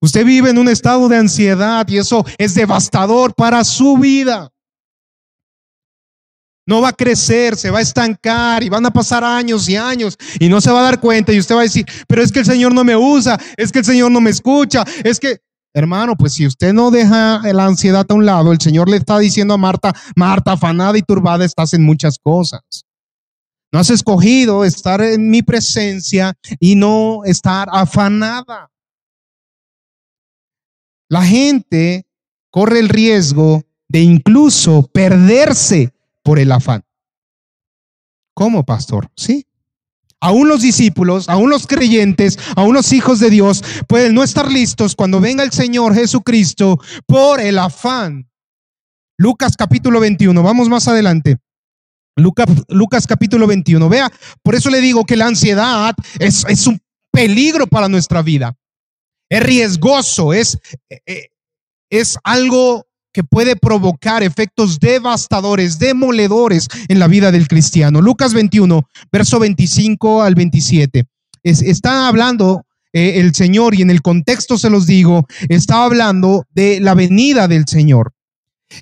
Usted 0.00 0.26
vive 0.26 0.50
en 0.50 0.58
un 0.58 0.68
estado 0.68 1.08
de 1.08 1.16
ansiedad 1.16 1.88
y 1.88 1.96
eso 1.96 2.26
es 2.36 2.54
devastador 2.54 3.34
para 3.34 3.64
su 3.64 3.96
vida. 3.96 4.50
No 6.66 6.80
va 6.80 6.88
a 6.88 6.92
crecer, 6.92 7.56
se 7.56 7.70
va 7.70 7.78
a 7.78 7.82
estancar 7.82 8.62
y 8.62 8.68
van 8.68 8.86
a 8.86 8.92
pasar 8.92 9.22
años 9.22 9.68
y 9.68 9.76
años 9.76 10.16
y 10.40 10.48
no 10.48 10.60
se 10.60 10.70
va 10.70 10.80
a 10.80 10.84
dar 10.84 11.00
cuenta 11.00 11.32
y 11.32 11.38
usted 11.38 11.54
va 11.54 11.60
a 11.60 11.64
decir, 11.64 11.84
pero 12.08 12.22
es 12.22 12.32
que 12.32 12.38
el 12.40 12.46
Señor 12.46 12.72
no 12.72 12.84
me 12.84 12.96
usa, 12.96 13.38
es 13.56 13.70
que 13.70 13.80
el 13.80 13.84
Señor 13.84 14.10
no 14.10 14.20
me 14.20 14.30
escucha, 14.30 14.82
es 15.04 15.20
que, 15.20 15.40
hermano, 15.74 16.16
pues 16.16 16.32
si 16.32 16.46
usted 16.46 16.72
no 16.72 16.90
deja 16.90 17.42
la 17.52 17.66
ansiedad 17.66 18.06
a 18.08 18.14
un 18.14 18.24
lado, 18.24 18.50
el 18.52 18.60
Señor 18.60 18.88
le 18.88 18.96
está 18.96 19.18
diciendo 19.18 19.52
a 19.54 19.58
Marta, 19.58 19.92
Marta, 20.16 20.52
afanada 20.52 20.96
y 20.96 21.02
turbada, 21.02 21.44
estás 21.44 21.74
en 21.74 21.84
muchas 21.84 22.18
cosas. 22.18 22.62
No 23.70 23.80
has 23.80 23.90
escogido 23.90 24.64
estar 24.64 25.02
en 25.02 25.30
mi 25.30 25.42
presencia 25.42 26.34
y 26.60 26.76
no 26.76 27.24
estar 27.24 27.68
afanada. 27.72 28.70
La 31.10 31.24
gente 31.24 32.06
corre 32.50 32.78
el 32.78 32.88
riesgo 32.88 33.64
de 33.88 34.00
incluso 34.00 34.88
perderse 34.92 35.93
por 36.24 36.40
el 36.40 36.50
afán. 36.50 36.82
¿Cómo, 38.34 38.64
pastor? 38.64 39.08
Sí. 39.16 39.46
Aún 40.20 40.48
los 40.48 40.62
discípulos, 40.62 41.28
aún 41.28 41.50
los 41.50 41.66
creyentes, 41.66 42.38
aún 42.56 42.74
los 42.74 42.92
hijos 42.92 43.20
de 43.20 43.30
Dios 43.30 43.62
pueden 43.86 44.14
no 44.14 44.24
estar 44.24 44.50
listos 44.50 44.96
cuando 44.96 45.20
venga 45.20 45.44
el 45.44 45.52
Señor 45.52 45.94
Jesucristo 45.94 46.80
por 47.06 47.40
el 47.40 47.58
afán. 47.58 48.28
Lucas 49.18 49.56
capítulo 49.56 50.00
21, 50.00 50.42
vamos 50.42 50.68
más 50.68 50.88
adelante. 50.88 51.38
Lucas, 52.16 53.06
capítulo 53.06 53.46
21. 53.46 53.88
Vea, 53.88 54.10
por 54.42 54.54
eso 54.54 54.70
le 54.70 54.80
digo 54.80 55.04
que 55.04 55.16
la 55.16 55.26
ansiedad 55.26 55.94
es, 56.18 56.44
es 56.48 56.66
un 56.66 56.80
peligro 57.10 57.66
para 57.66 57.88
nuestra 57.88 58.22
vida. 58.22 58.56
Es 59.28 59.42
riesgoso, 59.42 60.32
es, 60.32 60.58
eh, 60.88 61.28
es 61.90 62.18
algo 62.22 62.86
que 63.14 63.24
puede 63.24 63.56
provocar 63.56 64.22
efectos 64.22 64.80
devastadores, 64.80 65.78
demoledores 65.78 66.68
en 66.88 66.98
la 66.98 67.06
vida 67.06 67.30
del 67.30 67.48
cristiano. 67.48 68.02
Lucas 68.02 68.34
21, 68.34 68.82
verso 69.10 69.38
25 69.38 70.22
al 70.22 70.34
27. 70.34 71.04
está 71.44 72.08
hablando 72.08 72.66
eh, 72.92 73.20
el 73.20 73.34
Señor 73.34 73.76
y 73.76 73.82
en 73.82 73.90
el 73.90 74.02
contexto 74.02 74.58
se 74.58 74.68
los 74.68 74.86
digo, 74.86 75.26
está 75.48 75.84
hablando 75.84 76.44
de 76.50 76.80
la 76.80 76.94
venida 76.94 77.46
del 77.46 77.66
Señor. 77.66 78.12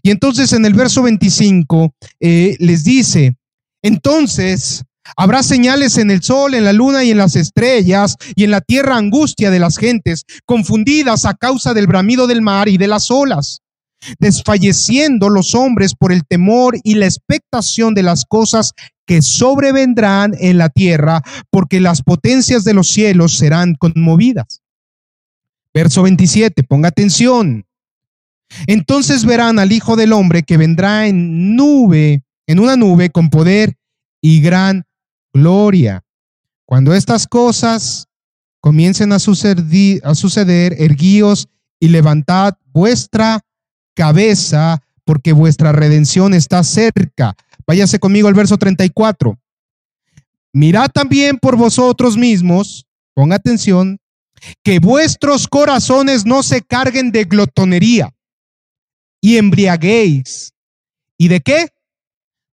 Y 0.02 0.10
entonces 0.10 0.52
en 0.54 0.64
el 0.64 0.72
verso 0.72 1.02
25 1.02 1.94
eh, 2.18 2.56
les 2.58 2.82
dice, 2.82 3.36
entonces 3.82 4.82
Habrá 5.16 5.42
señales 5.42 5.98
en 5.98 6.12
el 6.12 6.22
sol, 6.22 6.54
en 6.54 6.64
la 6.64 6.72
luna 6.72 7.02
y 7.02 7.10
en 7.10 7.18
las 7.18 7.34
estrellas, 7.34 8.16
y 8.36 8.44
en 8.44 8.52
la 8.52 8.60
tierra 8.60 8.96
angustia 8.96 9.50
de 9.50 9.58
las 9.58 9.76
gentes, 9.76 10.24
confundidas 10.46 11.24
a 11.24 11.34
causa 11.34 11.74
del 11.74 11.88
bramido 11.88 12.28
del 12.28 12.40
mar 12.40 12.68
y 12.68 12.78
de 12.78 12.86
las 12.86 13.10
olas 13.10 13.62
desfalleciendo 14.18 15.28
los 15.28 15.54
hombres 15.54 15.94
por 15.94 16.12
el 16.12 16.24
temor 16.26 16.76
y 16.82 16.94
la 16.94 17.06
expectación 17.06 17.94
de 17.94 18.02
las 18.02 18.24
cosas 18.24 18.72
que 19.06 19.22
sobrevendrán 19.22 20.34
en 20.38 20.58
la 20.58 20.68
tierra, 20.68 21.22
porque 21.50 21.80
las 21.80 22.02
potencias 22.02 22.64
de 22.64 22.74
los 22.74 22.88
cielos 22.88 23.36
serán 23.36 23.74
conmovidas. 23.74 24.62
Verso 25.74 26.02
27, 26.02 26.62
ponga 26.64 26.88
atención. 26.88 27.64
Entonces 28.66 29.24
verán 29.24 29.58
al 29.58 29.72
Hijo 29.72 29.96
del 29.96 30.12
Hombre 30.12 30.42
que 30.42 30.56
vendrá 30.56 31.06
en 31.06 31.56
nube, 31.56 32.22
en 32.46 32.58
una 32.58 32.76
nube 32.76 33.10
con 33.10 33.30
poder 33.30 33.76
y 34.20 34.40
gran 34.40 34.84
gloria. 35.32 36.04
Cuando 36.66 36.94
estas 36.94 37.26
cosas 37.26 38.08
comiencen 38.60 39.12
a 39.12 39.18
suceder, 39.18 40.00
a 40.04 40.14
suceder 40.14 40.76
erguíos 40.78 41.48
y 41.80 41.88
levantad 41.88 42.54
vuestra 42.66 43.40
cabeza, 43.94 44.82
porque 45.04 45.32
vuestra 45.32 45.72
redención 45.72 46.34
está 46.34 46.62
cerca. 46.64 47.34
Váyase 47.66 47.98
conmigo 47.98 48.28
al 48.28 48.34
verso 48.34 48.56
34. 48.56 49.38
Mirad 50.52 50.90
también 50.90 51.38
por 51.38 51.56
vosotros 51.56 52.16
mismos, 52.16 52.86
ponga 53.14 53.36
atención, 53.36 53.98
que 54.62 54.78
vuestros 54.78 55.48
corazones 55.48 56.26
no 56.26 56.42
se 56.42 56.62
carguen 56.62 57.12
de 57.12 57.24
glotonería 57.24 58.12
y 59.20 59.36
embriaguéis. 59.36 60.52
¿Y 61.16 61.28
de 61.28 61.40
qué? 61.40 61.68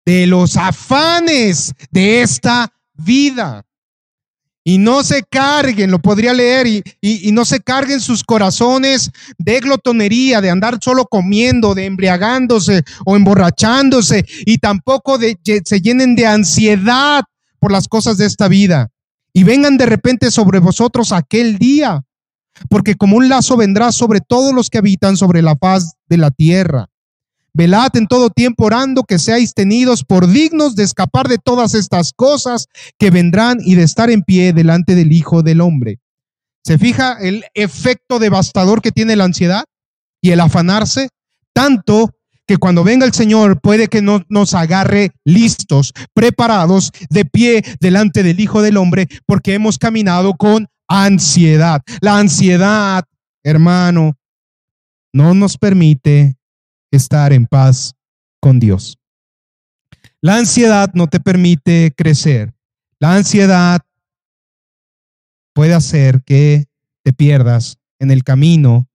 De 0.06 0.28
los 0.28 0.56
afanes 0.56 1.74
de 1.92 2.22
esta 2.22 2.72
vida. 2.94 3.66
Y 4.64 4.78
no 4.78 5.04
se 5.04 5.24
carguen, 5.24 5.90
lo 5.90 6.00
podría 6.00 6.34
leer, 6.34 6.68
y, 6.68 6.84
y, 7.02 7.32
no 7.32 7.46
se 7.46 7.62
carguen 7.62 8.02
sus 8.02 8.24
corazones 8.24 9.10
de 9.38 9.60
glotonería, 9.62 10.42
de 10.42 10.50
andar 10.50 10.80
solo 10.82 11.06
comiendo, 11.06 11.74
de 11.74 11.86
embriagándose 11.86 12.84
o 13.06 13.16
emborrachándose, 13.16 14.26
y 14.46 14.58
tampoco 14.58 15.18
de, 15.18 15.40
se 15.64 15.82
llenen 15.82 16.16
de 16.16 16.28
ansiedad 16.28 17.24
por 17.60 17.72
las 17.72 17.88
cosas 17.88 18.18
de 18.18 18.26
esta 18.26 18.48
vida. 18.48 18.90
Y 19.34 19.44
vengan 19.44 19.78
de 19.78 19.86
repente 19.86 20.30
sobre 20.32 20.60
vosotros 20.60 21.14
aquel 21.14 21.58
día, 21.58 22.04
porque 22.70 22.96
como 22.96 23.18
un 23.18 23.30
lazo 23.30 23.56
vendrá 23.56 23.92
sobre 23.92 24.20
todos 24.20 24.54
los 24.54 24.70
que 24.70 24.80
habitan 24.80 25.16
sobre 25.16 25.42
la 25.42 25.56
faz 25.56 25.94
de 26.10 26.18
la 26.18 26.32
tierra. 26.32 26.90
Velad 27.54 27.96
en 27.96 28.08
todo 28.08 28.30
tiempo 28.30 28.66
orando 28.66 29.04
que 29.04 29.20
seáis 29.20 29.54
tenidos 29.54 30.04
por 30.04 30.28
dignos 30.28 30.76
de 30.76 30.84
escapar 30.84 31.28
de 31.28 31.38
todas 31.38 31.74
estas 31.74 32.14
cosas 32.14 32.68
que 32.98 33.12
vendrán 33.12 33.60
y 33.64 33.76
de 33.76 33.84
estar 33.84 34.10
en 34.10 34.24
pie 34.24 34.54
delante 34.54 34.96
del 34.96 35.12
Hijo 35.12 35.44
del 35.44 35.62
Hombre. 35.62 36.00
¿Se 36.64 36.78
fija 36.78 37.18
el 37.20 37.46
efecto 37.54 38.20
devastador 38.20 38.82
que 38.82 38.92
tiene 38.92 39.16
la 39.16 39.26
ansiedad 39.26 39.66
y 40.22 40.32
el 40.32 40.40
afanarse? 40.40 41.10
Tanto 41.54 42.12
que 42.50 42.58
cuando 42.58 42.84
venga 42.84 43.06
el 43.06 43.14
Señor 43.14 43.62
puede 43.62 43.90
que 43.90 44.02
no 44.02 44.24
nos 44.28 44.56
agarre 44.56 45.12
listos, 45.24 45.94
preparados, 46.16 46.92
de 47.12 47.24
pie 47.24 47.64
delante 47.80 48.24
del 48.24 48.40
Hijo 48.40 48.64
del 48.64 48.78
Hombre, 48.78 49.08
porque 49.28 49.54
hemos 49.54 49.78
caminado 49.78 50.34
con 50.34 50.68
ansiedad. 50.88 51.84
La 52.02 52.18
ansiedad, 52.18 53.04
hermano, 53.44 54.18
no 55.14 55.36
nos 55.36 55.60
permite 55.60 56.39
estar 56.92 57.34
en 57.34 57.46
paz 57.46 57.96
con 58.40 58.60
Dios. 58.60 58.98
La 60.22 60.38
ansiedad 60.38 60.92
no 60.94 61.08
te 61.08 61.20
permite 61.20 61.94
crecer. 61.96 62.54
La 63.00 63.16
ansiedad 63.16 63.82
puede 65.54 65.74
hacer 65.74 66.24
que 66.24 66.66
te 67.04 67.14
pierdas 67.14 67.78
en 68.00 68.12
el 68.12 68.24
camino 68.24 68.88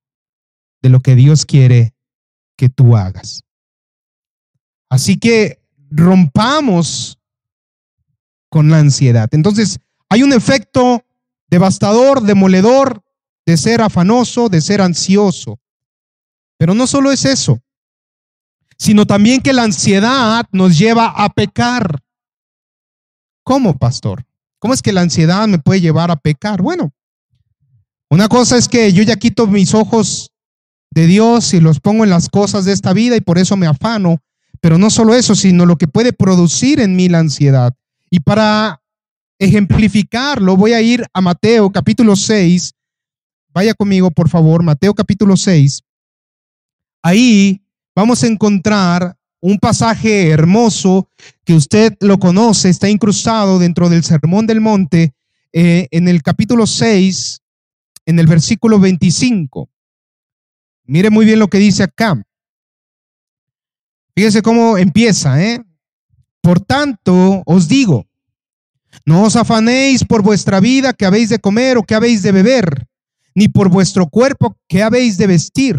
de 0.83 0.91
lo 0.91 1.01
que 1.01 1.15
Dios 1.15 1.47
quiere 1.47 1.95
que 2.57 2.69
tú 2.69 2.97
hagas. 2.97 3.43
Así 4.91 5.19
que 5.19 5.61
rompamos 5.91 7.19
con 8.51 8.71
la 8.71 8.79
ansiedad. 8.79 9.29
Entonces, 9.33 9.79
hay 10.09 10.23
un 10.23 10.33
efecto 10.33 11.05
devastador, 11.49 12.23
demoledor 12.23 13.03
de 13.47 13.57
ser 13.57 13.81
afanoso, 13.83 14.49
de 14.49 14.61
ser 14.61 14.81
ansioso. 14.81 15.59
Pero 16.59 16.75
no 16.75 16.87
solo 16.87 17.11
es 17.11 17.25
eso, 17.25 17.61
sino 18.79 19.07
también 19.07 19.41
que 19.41 19.53
la 19.53 19.65
ansiedad 19.65 20.47
nos 20.53 20.79
lleva 20.79 21.07
a 21.07 21.29
pecar. 21.31 22.03
¿Cómo, 23.43 23.77
pastor? 23.77 24.25
¿Cómo 24.59 24.75
es 24.75 24.83
que 24.83 24.93
la 24.93 25.03
ansiedad 25.03 25.47
me 25.47 25.59
puede 25.59 25.81
llevar 25.81 26.11
a 26.11 26.17
pecar? 26.17 26.63
Bueno, 26.63 26.93
una 28.11 28.29
cosa 28.29 28.57
es 28.57 28.69
que 28.69 28.93
yo 28.93 29.03
ya 29.03 29.17
quito 29.17 29.47
mis 29.47 29.75
ojos 29.75 30.31
de 30.91 31.07
Dios 31.07 31.53
y 31.53 31.61
los 31.61 31.81
pongo 31.81 32.05
en 32.05 32.11
las 32.11 32.29
cosas 32.29 32.65
de 32.65 32.73
esta 32.73 32.93
vida 32.93 33.17
y 33.17 33.21
por 33.21 33.39
eso 33.39 33.57
me 33.57 33.67
afano, 33.67 34.23
pero 34.61 34.79
no 34.79 34.89
solo 34.89 35.15
eso, 35.15 35.35
sino 35.35 35.67
lo 35.67 35.77
que 35.77 35.89
puede 35.89 36.13
producir 36.13 36.81
en 36.81 36.97
mí 36.97 37.09
la 37.09 37.19
ansiedad. 37.19 37.75
Y 38.11 38.21
para 38.21 38.81
ejemplificarlo, 39.39 40.57
voy 40.57 40.73
a 40.73 40.81
ir 40.81 41.05
a 41.13 41.21
Mateo 41.21 41.71
capítulo 41.71 42.15
6. 42.15 42.73
Vaya 43.53 43.75
conmigo, 43.75 44.11
por 44.11 44.29
favor, 44.29 44.63
Mateo 44.63 44.95
capítulo 44.95 45.37
6. 45.37 45.83
Ahí 47.03 47.64
vamos 47.95 48.23
a 48.23 48.27
encontrar 48.27 49.17
un 49.41 49.59
pasaje 49.59 50.31
hermoso 50.31 51.09
que 51.45 51.55
usted 51.55 51.97
lo 52.01 52.19
conoce, 52.19 52.71
está 52.71 52.89
incrustado 52.89 53.59
dentro 53.59 53.89
del 53.89 54.03
Sermón 54.03 54.47
del 54.47 54.61
Monte, 54.61 55.15
eh, 55.53 55.87
en 55.91 56.09
el 56.09 56.23
capítulo 56.23 56.67
6, 56.67 57.43
en 58.07 58.19
el 58.19 58.27
versículo 58.27 58.79
25. 58.81 59.69
Mire 60.87 61.11
muy 61.11 61.27
bien 61.27 61.39
lo 61.39 61.49
que 61.49 61.59
dice 61.59 61.83
acá. 61.83 62.21
Fíjese 64.17 64.43
cómo 64.43 64.79
empieza, 64.79 65.43
¿eh? 65.43 65.63
Por 66.41 66.61
tanto, 66.61 67.43
os 67.47 67.69
digo, 67.69 68.07
no 69.05 69.25
os 69.25 69.37
afanéis 69.37 70.05
por 70.05 70.23
vuestra 70.23 70.61
vida 70.61 70.93
que 70.93 71.07
habéis 71.07 71.29
de 71.29 71.39
comer 71.39 71.79
o 71.79 71.83
que 71.83 71.95
habéis 71.95 72.23
de 72.23 72.33
beber, 72.33 72.87
ni 73.35 73.49
por 73.49 73.69
vuestro 73.69 74.09
cuerpo 74.09 74.57
que 74.69 74.83
habéis 74.83 75.19
de 75.19 75.27
vestir. 75.27 75.79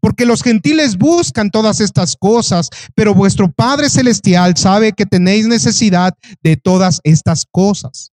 porque 0.00 0.26
los 0.26 0.42
gentiles 0.42 0.96
buscan 0.96 1.50
todas 1.50 1.80
estas 1.80 2.16
cosas, 2.16 2.70
pero 2.94 3.14
vuestro 3.14 3.50
Padre 3.50 3.88
Celestial 3.90 4.56
sabe 4.56 4.92
que 4.92 5.06
tenéis 5.06 5.46
necesidad 5.46 6.14
de 6.42 6.56
todas 6.56 7.00
estas 7.04 7.46
cosas. 7.50 8.12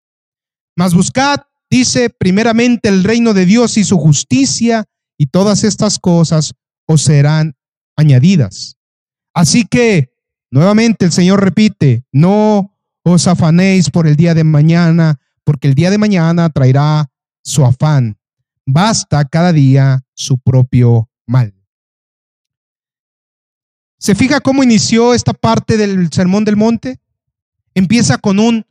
Mas 0.76 0.94
buscad, 0.94 1.42
dice, 1.70 2.10
primeramente 2.10 2.90
el 2.90 3.04
reino 3.04 3.34
de 3.34 3.46
Dios 3.46 3.78
y 3.78 3.84
su 3.84 3.98
justicia, 3.98 4.86
y 5.18 5.28
todas 5.28 5.64
estas 5.64 6.00
cosas 6.00 6.54
os 6.88 7.02
serán 7.02 7.56
añadidas. 7.96 8.76
Así 9.34 9.66
que, 9.66 10.14
nuevamente 10.52 11.06
el 11.06 11.12
Señor 11.12 11.44
repite, 11.44 12.04
no 12.12 12.74
os 13.04 13.28
afanéis 13.28 13.90
por 13.90 14.08
el 14.08 14.16
día 14.16 14.34
de 14.34 14.44
mañana, 14.44 15.20
porque 15.44 15.68
el 15.68 15.76
día 15.76 15.92
de 15.92 15.98
mañana 15.98 16.50
traerá 16.50 17.10
su 17.44 17.64
afán. 17.66 18.18
Basta 18.66 19.24
cada 19.26 19.54
día 19.54 20.04
su 20.14 20.38
propio 20.40 21.10
mal. 21.28 21.55
¿Se 23.98 24.16
fija 24.16 24.40
cómo 24.40 24.64
inició 24.64 25.14
esta 25.14 25.34
parte 25.34 25.78
del 25.78 26.12
Sermón 26.12 26.46
del 26.46 26.58
Monte? 26.58 27.00
Empieza 27.74 28.18
con 28.18 28.40
un 28.40 28.66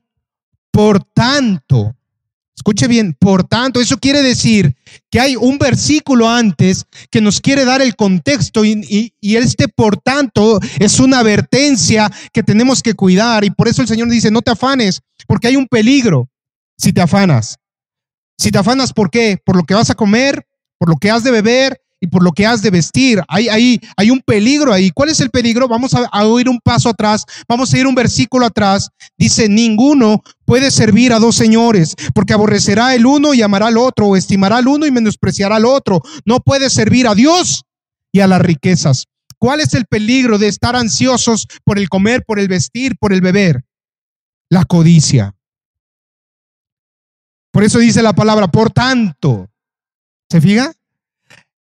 por 0.71 1.05
tanto. 1.05 1.97
Escuche 2.57 2.89
bien, 2.89 3.15
por 3.19 3.45
tanto, 3.45 3.81
eso 3.81 3.99
quiere 3.99 4.23
decir 4.23 4.75
que 5.11 5.21
hay 5.21 5.37
un 5.37 5.59
versículo 5.59 6.31
antes 6.31 6.85
que 7.11 7.21
nos 7.21 7.41
quiere 7.41 7.65
dar 7.65 7.83
el 7.83 7.97
contexto 7.97 8.65
y, 8.65 9.13
este 9.21 9.69
por 9.69 9.97
tanto 9.97 10.61
es 10.79 11.01
una 11.01 11.19
advertencia 11.19 12.11
que 12.33 12.43
tenemos 12.43 12.83
que 12.83 12.95
cuidar 12.95 13.45
y 13.45 13.51
por 13.51 13.69
eso 13.69 13.83
el 13.83 13.89
Señor 13.89 14.09
dice, 14.09 14.31
no 14.31 14.41
te 14.41 14.53
afanes, 14.53 15.03
porque 15.27 15.49
hay 15.49 15.57
un 15.57 15.67
peligro 15.67 16.31
si 16.79 16.93
te 16.93 17.03
afanas. 17.03 17.59
Si 18.39 18.51
te 18.51 18.59
afanas, 18.59 18.93
¿por 18.93 19.11
qué? 19.11 19.39
Por 19.45 19.57
lo 19.57 19.65
que 19.65 19.75
vas 19.75 19.91
a 19.91 19.95
comer, 19.95 20.47
por 20.79 20.89
lo 20.89 20.97
que 20.97 21.11
has 21.11 21.23
de 21.23 21.31
beber, 21.31 21.84
y 22.05 22.07
por 22.07 22.23
lo 22.23 22.33
que 22.33 22.47
has 22.47 22.61
de 22.61 22.71
vestir. 22.71 23.23
Hay, 23.29 23.49
hay, 23.49 23.81
hay 23.97 24.11
un 24.11 24.21
peligro 24.21 24.73
ahí. 24.73 24.91
¿Cuál 24.91 25.09
es 25.09 25.21
el 25.21 25.31
peligro? 25.31 25.67
Vamos 25.67 25.95
a, 25.95 26.07
a 26.13 26.27
oír 26.27 26.49
un 26.49 26.61
paso 26.61 26.91
atrás, 26.91 27.25
vamos 27.49 27.73
a 27.73 27.79
ir 27.79 27.87
un 27.87 27.95
versículo 27.95 28.45
atrás. 28.45 28.91
Dice, 29.17 29.49
ninguno 29.49 30.23
puede 30.45 30.71
servir 30.71 31.13
a 31.15 31.19
dos 31.19 31.35
señores, 31.35 31.95
porque 32.15 32.35
aborrecerá 32.35 32.95
el 32.95 33.07
uno 33.07 33.33
y 33.33 33.41
amará 33.41 33.69
al 33.69 33.79
otro, 33.79 34.09
o 34.09 34.17
estimará 34.17 34.59
al 34.59 34.69
uno 34.69 34.87
y 34.87 34.91
menospreciará 34.91 35.57
al 35.57 35.65
otro. 35.65 36.03
No 36.27 36.41
puede 36.41 36.69
servir 36.69 37.09
a 37.09 37.15
Dios 37.15 37.65
y 38.13 38.21
a 38.21 38.27
las 38.27 38.43
riquezas. 38.43 39.07
¿Cuál 39.39 39.61
es 39.61 39.73
el 39.73 39.87
peligro 39.87 40.39
de 40.39 40.49
estar 40.49 40.77
ansiosos 40.77 41.47
por 41.65 41.79
el 41.79 41.89
comer, 41.89 42.23
por 42.27 42.39
el 42.39 42.49
vestir, 42.49 42.97
por 42.99 43.13
el 43.15 43.23
beber? 43.23 43.65
La 44.51 44.65
codicia. 44.65 45.35
Por 47.51 47.65
eso 47.65 47.79
dice 47.79 48.03
la 48.03 48.13
palabra, 48.13 48.49
por 48.49 48.71
tanto, 48.71 49.49
¿se 50.31 50.41
fija? 50.41 50.73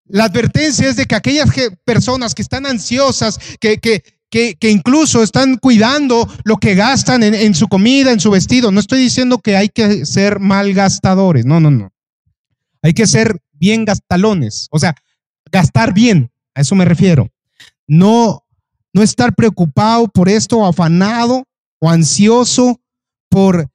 La 0.10 0.26
advertencia 0.26 0.90
es 0.90 0.96
de 0.96 1.06
que 1.06 1.16
aquellas 1.16 1.50
personas 1.84 2.34
que 2.34 2.42
están 2.42 2.66
ansiosas, 2.66 3.40
que, 3.60 3.78
que, 3.78 4.04
que, 4.30 4.70
incluso 4.70 5.24
están 5.24 5.58
cuidando 5.58 6.28
lo 6.44 6.58
que 6.58 6.76
gastan 6.76 7.24
en, 7.24 7.34
en, 7.34 7.56
su 7.56 7.68
comida, 7.68 8.12
en 8.12 8.20
su 8.20 8.32
vestido. 8.32 8.72
No 8.72 8.80
estoy 8.80 9.00
diciendo 9.00 9.40
que 9.40 9.56
hay 9.56 9.70
que 9.70 10.06
ser 10.06 10.40
malgastadores, 10.40 11.46
no, 11.46 11.60
no, 11.60 11.72
no. 11.72 11.92
Hay 12.82 12.94
que 12.94 13.08
ser 13.08 13.40
bien 13.54 13.86
gastalones, 13.86 14.68
o 14.72 14.80
sea, 14.80 14.96
gastar 15.52 15.94
bien, 15.94 16.32
a 16.54 16.62
eso 16.62 16.76
me 16.76 16.86
refiero. 16.86 17.30
No, 17.88 18.44
no 18.94 19.02
estar 19.02 19.34
preocupado 19.34 20.08
por 20.08 20.30
esto, 20.30 20.66
afanado 20.66 21.44
o 21.80 21.90
ansioso 21.90 22.80
por, 23.30 23.70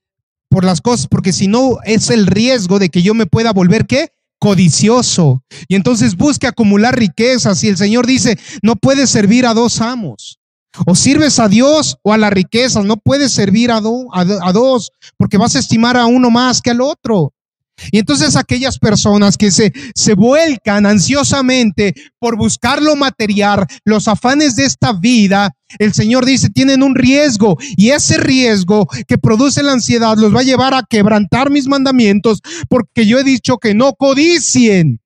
por 0.49 0.65
las 0.65 0.81
cosas, 0.81 1.07
porque 1.07 1.33
si 1.33 1.49
no 1.49 1.79
es 1.85 2.11
el 2.11 2.27
riesgo 2.27 2.79
de 2.79 2.89
que 2.89 3.03
yo 3.03 3.15
me 3.15 3.27
pueda 3.27 3.53
volver, 3.53 3.87
¿qué? 3.87 4.13
Codicioso. 4.43 5.45
Y 5.69 5.77
entonces 5.77 6.17
busque 6.17 6.49
acumular 6.49 6.99
riquezas 6.99 7.63
y 7.63 7.69
el 7.69 7.77
Señor 7.77 8.09
dice, 8.09 8.37
no 8.61 8.75
puedes 8.75 9.09
servir 9.09 9.47
a 9.47 9.55
dos 9.55 9.81
amos. 9.81 10.41
O 10.85 10.97
sirves 10.97 11.39
a 11.39 11.47
Dios 11.47 11.97
o 12.03 12.13
a 12.13 12.19
la 12.19 12.29
riqueza. 12.29 12.83
No 12.83 12.97
puedes 12.97 13.31
servir 13.31 13.71
a, 13.71 13.77
a, 13.77 14.53
dos 14.53 14.91
porque 15.17 15.39
vas 15.39 15.55
a 15.55 15.61
estimar 15.61 15.97
a 15.97 16.07
uno 16.07 16.29
más 16.29 16.61
que 16.61 16.73
al 16.73 16.81
otro. 16.81 17.33
Y 17.91 17.99
entonces 17.99 18.37
aquellas 18.37 18.79
personas 18.79 19.37
que 19.37 19.51
se, 19.51 19.73
se 19.95 20.15
vuelcan 20.15 20.87
ansiosamente 20.87 21.95
por 22.19 22.37
buscar 22.37 22.81
lo 22.81 22.97
material, 22.97 23.67
los 23.85 24.09
afanes 24.09 24.57
de 24.57 24.65
esta 24.65 24.93
vida, 24.93 25.55
el 25.79 25.93
Señor 25.93 26.25
dice, 26.25 26.51
tienen 26.51 26.83
un 26.83 26.95
riesgo 26.95 27.57
y 27.77 27.91
ese 27.91 28.19
riesgo 28.19 28.87
que 29.07 29.19
produce 29.19 29.63
la 29.63 29.73
ansiedad 29.73 30.17
los 30.17 30.35
va 30.35 30.41
a 30.41 30.45
llevar 30.45 30.75
a 30.75 30.85
quebrantar 30.89 31.51
mis 31.51 31.67
mandamientos 31.67 32.41
porque 32.69 33.07
yo 33.07 33.19
he 33.19 33.25
dicho 33.25 33.59
que 33.59 33.75
no 33.75 33.95
codicien. 33.95 35.01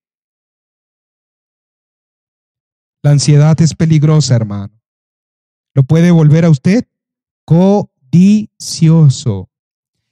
La 3.02 3.12
ansiedad 3.12 3.60
es 3.60 3.74
peligrosa, 3.74 4.34
hermano. 4.34 4.72
Lo 5.74 5.84
puede 5.84 6.10
volver 6.10 6.44
a 6.44 6.50
usted 6.50 6.84
codicioso. 7.44 7.88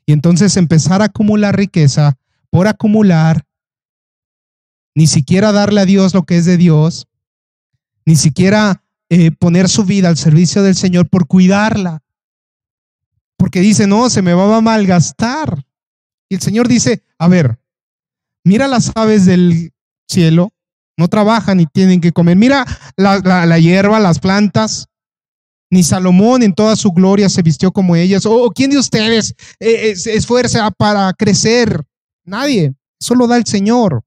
Y 0.06 0.12
entonces 0.12 0.56
empezar 0.56 1.02
a 1.02 1.06
acumular 1.06 1.56
riqueza 1.56 2.16
por 2.54 2.68
acumular, 2.68 3.42
ni 4.94 5.08
siquiera 5.08 5.50
darle 5.50 5.80
a 5.80 5.86
Dios 5.86 6.14
lo 6.14 6.22
que 6.22 6.36
es 6.36 6.44
de 6.44 6.56
Dios, 6.56 7.08
ni 8.06 8.14
siquiera 8.14 8.84
eh, 9.08 9.32
poner 9.32 9.68
su 9.68 9.84
vida 9.84 10.08
al 10.08 10.16
servicio 10.16 10.62
del 10.62 10.76
Señor 10.76 11.08
por 11.08 11.26
cuidarla. 11.26 12.04
Porque 13.36 13.58
dice, 13.58 13.88
no, 13.88 14.08
se 14.08 14.22
me 14.22 14.34
va 14.34 14.56
a 14.56 14.60
malgastar. 14.60 15.64
Y 16.28 16.36
el 16.36 16.40
Señor 16.40 16.68
dice, 16.68 17.02
a 17.18 17.26
ver, 17.26 17.58
mira 18.44 18.68
las 18.68 18.92
aves 18.94 19.26
del 19.26 19.72
cielo, 20.08 20.52
no 20.96 21.08
trabajan 21.08 21.58
y 21.58 21.66
tienen 21.66 22.00
que 22.00 22.12
comer. 22.12 22.36
Mira 22.36 22.64
la, 22.96 23.58
hierba, 23.58 23.98
las 23.98 24.20
plantas. 24.20 24.86
Ni 25.72 25.82
Salomón 25.82 26.44
en 26.44 26.54
toda 26.54 26.76
su 26.76 26.92
gloria 26.92 27.28
se 27.28 27.42
vistió 27.42 27.72
como 27.72 27.96
ellas. 27.96 28.24
¿O 28.26 28.48
quién 28.52 28.70
de 28.70 28.78
ustedes 28.78 29.34
eh, 29.58 29.96
se 29.96 30.14
esfuerza 30.14 30.70
para 30.70 31.12
crecer? 31.14 31.84
Nadie, 32.24 32.74
solo 32.98 33.26
da 33.26 33.36
el 33.36 33.46
Señor. 33.46 34.02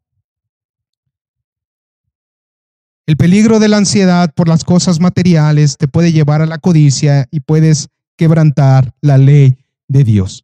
El 3.06 3.16
peligro 3.16 3.60
de 3.60 3.70
la 3.70 3.78
ansiedad 3.78 4.34
por 4.34 4.50
las 4.50 4.66
cosas 4.66 5.00
materiales 5.00 5.78
te 5.78 5.88
puede 5.88 6.12
llevar 6.12 6.42
a 6.42 6.46
la 6.46 6.58
codicia 6.58 7.28
y 7.32 7.40
puedes 7.40 7.88
quebrantar 8.18 8.94
la 9.02 9.18
ley 9.18 9.58
de 9.88 10.04
Dios. 10.04 10.44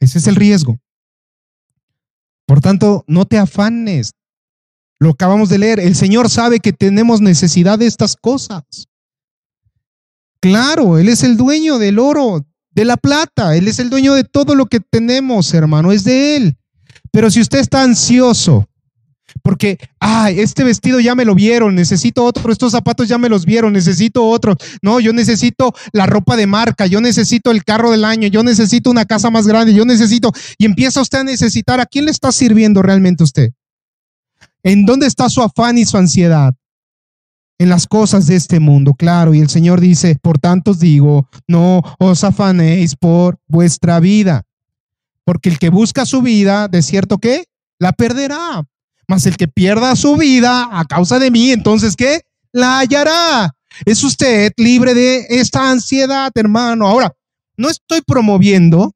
Ese 0.00 0.18
es 0.18 0.26
el 0.26 0.36
riesgo. 0.36 0.78
Por 2.46 2.60
tanto, 2.60 3.04
no 3.06 3.26
te 3.26 3.38
afanes. 3.38 4.12
Lo 4.98 5.10
acabamos 5.10 5.48
de 5.48 5.58
leer. 5.58 5.80
El 5.80 5.94
Señor 5.94 6.30
sabe 6.30 6.60
que 6.60 6.72
tenemos 6.72 7.20
necesidad 7.20 7.78
de 7.78 7.86
estas 7.86 8.16
cosas. 8.16 8.62
Claro, 10.40 10.98
Él 10.98 11.08
es 11.08 11.22
el 11.22 11.36
dueño 11.36 11.78
del 11.78 11.98
oro, 11.98 12.46
de 12.70 12.84
la 12.84 12.96
plata. 12.96 13.56
Él 13.56 13.68
es 13.68 13.78
el 13.78 13.90
dueño 13.90 14.14
de 14.14 14.24
todo 14.24 14.54
lo 14.54 14.66
que 14.66 14.80
tenemos, 14.80 15.52
hermano. 15.52 15.92
Es 15.92 16.04
de 16.04 16.36
Él. 16.36 16.58
Pero 17.14 17.30
si 17.30 17.40
usted 17.40 17.60
está 17.60 17.84
ansioso, 17.84 18.68
porque, 19.40 19.78
ay, 20.00 20.40
este 20.40 20.64
vestido 20.64 20.98
ya 20.98 21.14
me 21.14 21.24
lo 21.24 21.36
vieron, 21.36 21.76
necesito 21.76 22.24
otro, 22.24 22.50
estos 22.50 22.72
zapatos 22.72 23.06
ya 23.06 23.18
me 23.18 23.28
los 23.28 23.46
vieron, 23.46 23.72
necesito 23.72 24.26
otro. 24.26 24.56
No, 24.82 24.98
yo 24.98 25.12
necesito 25.12 25.72
la 25.92 26.06
ropa 26.06 26.34
de 26.34 26.48
marca, 26.48 26.86
yo 26.86 27.00
necesito 27.00 27.52
el 27.52 27.62
carro 27.62 27.92
del 27.92 28.04
año, 28.04 28.26
yo 28.26 28.42
necesito 28.42 28.90
una 28.90 29.04
casa 29.04 29.30
más 29.30 29.46
grande, 29.46 29.72
yo 29.72 29.84
necesito, 29.84 30.32
y 30.58 30.64
empieza 30.64 31.00
usted 31.00 31.18
a 31.18 31.24
necesitar, 31.24 31.78
¿a 31.78 31.86
quién 31.86 32.06
le 32.06 32.10
está 32.10 32.32
sirviendo 32.32 32.82
realmente 32.82 33.22
usted? 33.22 33.52
¿En 34.64 34.84
dónde 34.84 35.06
está 35.06 35.28
su 35.28 35.40
afán 35.40 35.78
y 35.78 35.84
su 35.84 35.96
ansiedad? 35.96 36.56
En 37.58 37.68
las 37.68 37.86
cosas 37.86 38.26
de 38.26 38.34
este 38.34 38.58
mundo, 38.58 38.92
claro. 38.92 39.34
Y 39.34 39.38
el 39.38 39.50
Señor 39.50 39.80
dice, 39.80 40.18
por 40.20 40.40
tanto 40.40 40.72
os 40.72 40.80
digo, 40.80 41.28
no 41.46 41.80
os 42.00 42.24
afanéis 42.24 42.96
por 42.96 43.38
vuestra 43.46 44.00
vida 44.00 44.42
porque 45.24 45.48
el 45.48 45.58
que 45.58 45.70
busca 45.70 46.06
su 46.06 46.22
vida, 46.22 46.68
de 46.68 46.82
cierto 46.82 47.18
que 47.18 47.44
la 47.78 47.92
perderá. 47.92 48.64
Mas 49.08 49.26
el 49.26 49.36
que 49.36 49.48
pierda 49.48 49.96
su 49.96 50.16
vida 50.16 50.68
a 50.72 50.84
causa 50.84 51.18
de 51.18 51.30
mí, 51.30 51.50
entonces 51.50 51.96
¿qué? 51.96 52.22
La 52.52 52.78
hallará. 52.78 53.54
Es 53.84 54.04
usted 54.04 54.52
libre 54.56 54.94
de 54.94 55.26
esta 55.28 55.70
ansiedad, 55.70 56.30
hermano. 56.34 56.86
Ahora, 56.86 57.12
no 57.56 57.68
estoy 57.68 58.00
promoviendo 58.02 58.92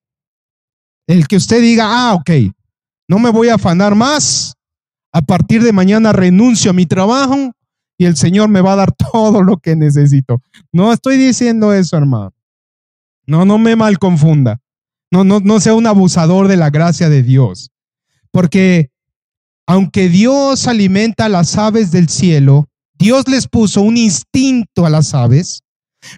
el 1.07 1.27
que 1.27 1.37
usted 1.37 1.61
diga, 1.61 1.87
ah, 1.89 2.15
ok, 2.15 2.31
no 3.09 3.19
me 3.19 3.31
voy 3.31 3.49
a 3.49 3.55
afanar 3.55 3.95
más. 3.95 4.55
A 5.13 5.23
partir 5.23 5.63
de 5.63 5.73
mañana 5.73 6.13
renuncio 6.13 6.71
a 6.71 6.75
mi 6.75 6.87
trabajo 6.87 7.53
y 7.97 8.05
el 8.05 8.17
Señor 8.17 8.49
me 8.49 8.61
va 8.61 8.75
a 8.75 8.77
dar 8.77 8.93
todo 9.13 9.43
lo 9.43 9.57
que 9.57 9.75
necesito. 9.75 10.41
No 10.73 10.93
estoy 10.93 11.17
diciendo 11.17 11.73
eso, 11.73 11.97
hermano. 11.97 12.33
No, 13.27 13.45
no 13.45 13.59
me 13.59 13.77
mal 13.77 13.99
confunda. 13.99 14.61
No, 15.11 15.25
no, 15.25 15.41
no 15.41 15.61
sea 15.61 15.75
un 15.75 15.87
abusador 15.87 16.49
de 16.49 16.57
la 16.57 16.71
gracia 16.71 17.09
de 17.09 17.23
Dios. 17.23 17.71
Porque 18.31 18.91
aunque 19.67 20.09
Dios 20.09 20.67
alimenta 20.67 21.27
a 21.27 21.29
las 21.29 21.57
aves 21.59 21.91
del 21.91 22.09
cielo, 22.09 22.69
Dios 22.99 23.29
les 23.29 23.47
puso 23.47 23.83
un 23.83 23.97
instinto 23.97 24.87
a 24.87 24.91
las 24.91 25.15
aves 25.15 25.63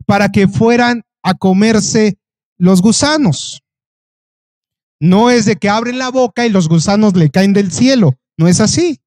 para 0.07 0.31
que 0.31 0.49
fueran 0.49 1.03
a 1.23 1.35
comerse 1.35 2.17
los 2.59 2.81
gusanos. 2.81 3.63
No 5.01 5.31
es 5.31 5.47
de 5.47 5.57
que 5.57 5.69
abren 5.69 5.99
la 5.99 6.11
boca 6.11 6.47
y 6.47 6.51
los 6.51 6.69
gusanos 6.69 7.17
le 7.17 7.31
caen 7.31 7.53
del 7.53 7.73
cielo. 7.73 8.19
No 8.37 8.49
es 8.49 8.61
así. 8.61 9.01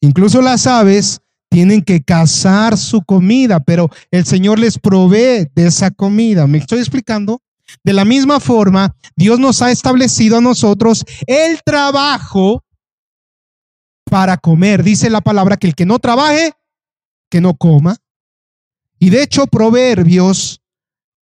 Incluso 0.00 0.40
las 0.40 0.66
aves 0.66 1.20
tienen 1.50 1.82
que 1.82 2.02
cazar 2.02 2.78
su 2.78 3.02
comida, 3.02 3.60
pero 3.60 3.90
el 4.10 4.24
Señor 4.24 4.58
les 4.58 4.78
provee 4.78 5.46
de 5.54 5.66
esa 5.66 5.90
comida. 5.90 6.46
¿Me 6.46 6.58
estoy 6.58 6.78
explicando? 6.78 7.42
De 7.82 7.92
la 7.92 8.04
misma 8.04 8.40
forma, 8.40 8.94
Dios 9.16 9.38
nos 9.38 9.62
ha 9.62 9.70
establecido 9.70 10.38
a 10.38 10.40
nosotros 10.40 11.04
el 11.26 11.60
trabajo 11.64 12.62
para 14.04 14.36
comer. 14.36 14.82
Dice 14.82 15.10
la 15.10 15.20
palabra 15.20 15.56
que 15.56 15.66
el 15.66 15.74
que 15.74 15.86
no 15.86 15.98
trabaje, 15.98 16.52
que 17.30 17.40
no 17.40 17.54
coma. 17.54 17.96
Y 18.98 19.10
de 19.10 19.22
hecho, 19.22 19.46
Proverbios 19.46 20.60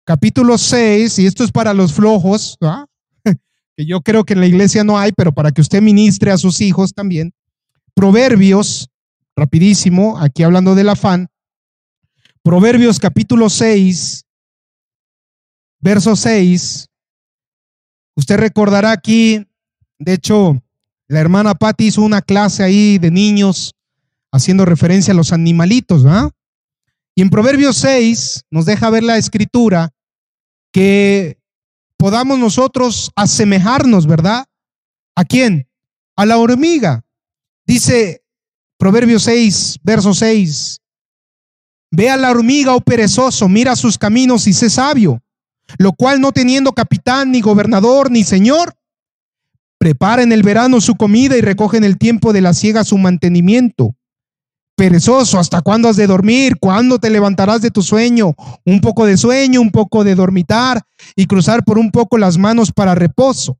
capítulo 0.09 0.57
6, 0.57 1.19
y 1.19 1.27
esto 1.27 1.43
es 1.43 1.51
para 1.51 1.73
los 1.73 1.93
flojos, 1.93 2.57
que 3.77 3.85
yo 3.85 4.01
creo 4.01 4.23
que 4.23 4.33
en 4.33 4.39
la 4.39 4.47
iglesia 4.47 4.83
no 4.83 4.97
hay, 4.97 5.11
pero 5.11 5.31
para 5.31 5.51
que 5.51 5.61
usted 5.61 5.83
ministre 5.83 6.31
a 6.31 6.37
sus 6.37 6.61
hijos 6.61 6.93
también. 6.93 7.31
Proverbios, 7.93 8.89
rapidísimo, 9.35 10.17
aquí 10.19 10.41
hablando 10.41 10.73
del 10.73 10.89
afán. 10.89 11.27
Proverbios 12.41 12.99
capítulo 12.99 13.49
6, 13.49 14.25
verso 15.79 16.15
6. 16.15 16.87
Usted 18.15 18.37
recordará 18.37 18.91
aquí, 18.91 19.47
de 19.97 20.13
hecho, 20.13 20.61
la 21.07 21.19
hermana 21.19 21.55
Patti 21.55 21.87
hizo 21.87 22.01
una 22.01 22.21
clase 22.21 22.63
ahí 22.63 22.97
de 22.97 23.11
niños 23.11 23.75
haciendo 24.31 24.65
referencia 24.65 25.13
a 25.13 25.17
los 25.17 25.31
animalitos, 25.33 26.03
¿verdad? 26.03 26.31
Y 27.15 27.21
en 27.21 27.29
Proverbios 27.29 27.77
6 27.77 28.45
nos 28.51 28.65
deja 28.65 28.89
ver 28.89 29.03
la 29.03 29.17
escritura 29.17 29.91
que 30.71 31.39
podamos 31.97 32.37
nosotros 32.37 33.11
asemejarnos, 33.15 34.05
¿verdad? 34.05 34.45
¿A 35.15 35.25
quién? 35.25 35.67
A 36.15 36.25
la 36.25 36.37
hormiga. 36.37 37.03
Dice 37.65 38.23
Proverbios 38.77 39.23
6, 39.23 39.79
verso 39.83 40.13
6. 40.13 40.79
Ve 41.91 42.09
a 42.09 42.17
la 42.17 42.29
hormiga, 42.31 42.75
oh 42.75 42.81
perezoso, 42.81 43.49
mira 43.49 43.75
sus 43.75 43.97
caminos 43.97 44.45
y 44.45 44.53
sé 44.53 44.69
sabio 44.69 45.21
lo 45.77 45.93
cual 45.93 46.21
no 46.21 46.31
teniendo 46.31 46.73
capitán, 46.73 47.31
ni 47.31 47.41
gobernador, 47.41 48.11
ni 48.11 48.23
señor, 48.23 48.73
prepara 49.77 50.23
en 50.23 50.31
el 50.31 50.43
verano 50.43 50.81
su 50.81 50.95
comida 50.95 51.37
y 51.37 51.41
recoge 51.41 51.77
en 51.77 51.83
el 51.83 51.97
tiempo 51.97 52.33
de 52.33 52.41
la 52.41 52.53
siega 52.53 52.83
su 52.83 52.97
mantenimiento. 52.97 53.95
perezoso, 54.75 55.37
¿hasta 55.39 55.61
cuándo 55.61 55.89
has 55.89 55.97
de 55.97 56.07
dormir? 56.07 56.57
¿Cuándo 56.57 56.99
te 56.99 57.09
levantarás 57.09 57.61
de 57.61 57.69
tu 57.69 57.81
sueño? 57.81 58.33
Un 58.65 58.79
poco 58.79 59.05
de 59.05 59.17
sueño, 59.17 59.59
un 59.59 59.71
poco 59.71 60.05
de 60.05 60.15
dormitar 60.15 60.81
y 61.17 61.25
cruzar 61.25 61.65
por 61.65 61.77
un 61.77 61.91
poco 61.91 62.17
las 62.17 62.37
manos 62.37 62.71
para 62.71 62.95
reposo. 62.95 63.57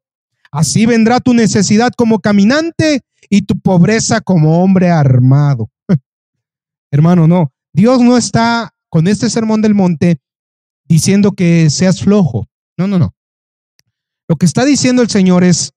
Así 0.50 0.86
vendrá 0.86 1.20
tu 1.20 1.34
necesidad 1.34 1.92
como 1.98 2.20
caminante 2.20 3.02
y 3.30 3.42
tu 3.42 3.60
pobreza 3.60 4.22
como 4.22 4.64
hombre 4.64 4.90
armado. 4.92 5.70
Hermano, 6.92 7.28
no. 7.28 7.52
Dios 7.74 8.00
no 8.00 8.18
está 8.18 8.74
con 8.88 9.08
este 9.08 9.30
sermón 9.30 9.62
del 9.62 9.76
monte 9.76 10.22
diciendo 10.90 11.32
que 11.32 11.70
seas 11.70 12.02
flojo. 12.02 12.48
No, 12.78 12.88
no, 12.88 13.00
no. 13.00 13.14
Lo 14.28 14.36
que 14.36 14.46
está 14.46 14.66
diciendo 14.66 15.02
el 15.02 15.10
Señor 15.10 15.44
es, 15.44 15.72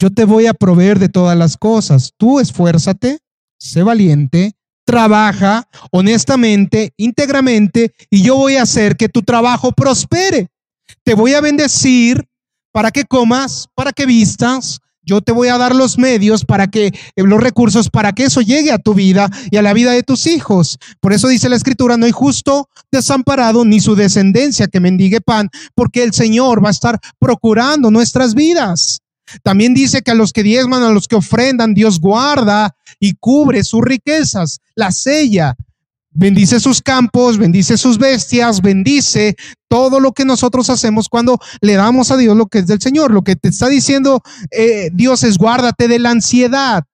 yo 0.00 0.10
te 0.10 0.24
voy 0.24 0.46
a 0.46 0.54
proveer 0.54 0.98
de 0.98 1.08
todas 1.08 1.36
las 1.36 1.56
cosas. 1.56 2.12
Tú 2.16 2.40
esfuérzate, 2.40 3.20
sé 3.58 3.82
valiente, 3.82 4.52
trabaja 4.84 5.68
honestamente, 5.92 6.92
íntegramente, 6.96 7.94
y 8.10 8.22
yo 8.22 8.36
voy 8.36 8.56
a 8.56 8.62
hacer 8.62 8.96
que 8.96 9.08
tu 9.08 9.22
trabajo 9.22 9.72
prospere. 9.72 10.48
Te 11.04 11.14
voy 11.14 11.34
a 11.34 11.40
bendecir 11.40 12.26
para 12.72 12.90
que 12.90 13.04
comas, 13.04 13.68
para 13.74 13.92
que 13.92 14.06
vistas, 14.06 14.80
yo 15.04 15.20
te 15.20 15.32
voy 15.32 15.48
a 15.48 15.58
dar 15.58 15.74
los 15.74 15.98
medios 15.98 16.44
para 16.44 16.68
que, 16.68 16.86
eh, 16.86 16.94
los 17.16 17.40
recursos 17.40 17.90
para 17.90 18.12
que 18.12 18.24
eso 18.24 18.40
llegue 18.40 18.72
a 18.72 18.78
tu 18.78 18.94
vida 18.94 19.30
y 19.50 19.56
a 19.56 19.62
la 19.62 19.72
vida 19.72 19.92
de 19.92 20.02
tus 20.02 20.26
hijos. 20.26 20.78
Por 21.00 21.12
eso 21.12 21.28
dice 21.28 21.48
la 21.48 21.56
escritura, 21.56 21.96
no 21.96 22.06
hay 22.06 22.12
justo 22.12 22.68
desamparado 22.90 23.64
ni 23.64 23.80
su 23.80 23.94
descendencia 23.94 24.68
que 24.68 24.80
mendigue 24.80 25.20
pan, 25.20 25.48
porque 25.74 26.02
el 26.02 26.12
Señor 26.12 26.64
va 26.64 26.68
a 26.68 26.72
estar 26.72 27.00
procurando 27.18 27.90
nuestras 27.90 28.34
vidas. 28.34 29.00
También 29.42 29.72
dice 29.72 30.02
que 30.02 30.10
a 30.10 30.14
los 30.14 30.32
que 30.32 30.42
diezman, 30.42 30.82
a 30.82 30.90
los 30.90 31.08
que 31.08 31.16
ofrendan, 31.16 31.74
Dios 31.74 32.00
guarda 32.00 32.74
y 33.00 33.14
cubre 33.14 33.64
sus 33.64 33.82
riquezas, 33.82 34.60
la 34.74 34.92
sella 34.92 35.56
bendice 36.12 36.60
sus 36.60 36.80
campos, 36.80 37.38
bendice 37.38 37.76
sus 37.76 37.98
bestias, 37.98 38.60
bendice 38.60 39.36
todo 39.68 40.00
lo 40.00 40.12
que 40.12 40.24
nosotros 40.24 40.68
hacemos 40.70 41.08
cuando 41.08 41.38
le 41.60 41.74
damos 41.74 42.10
a 42.10 42.16
Dios 42.16 42.36
lo 42.36 42.46
que 42.46 42.58
es 42.58 42.66
del 42.66 42.80
Señor. 42.80 43.10
Lo 43.12 43.22
que 43.22 43.36
te 43.36 43.48
está 43.48 43.68
diciendo 43.68 44.22
eh, 44.50 44.90
Dios 44.92 45.24
es 45.24 45.38
guárdate 45.38 45.88
de 45.88 45.98
la 45.98 46.10
ansiedad. 46.10 46.84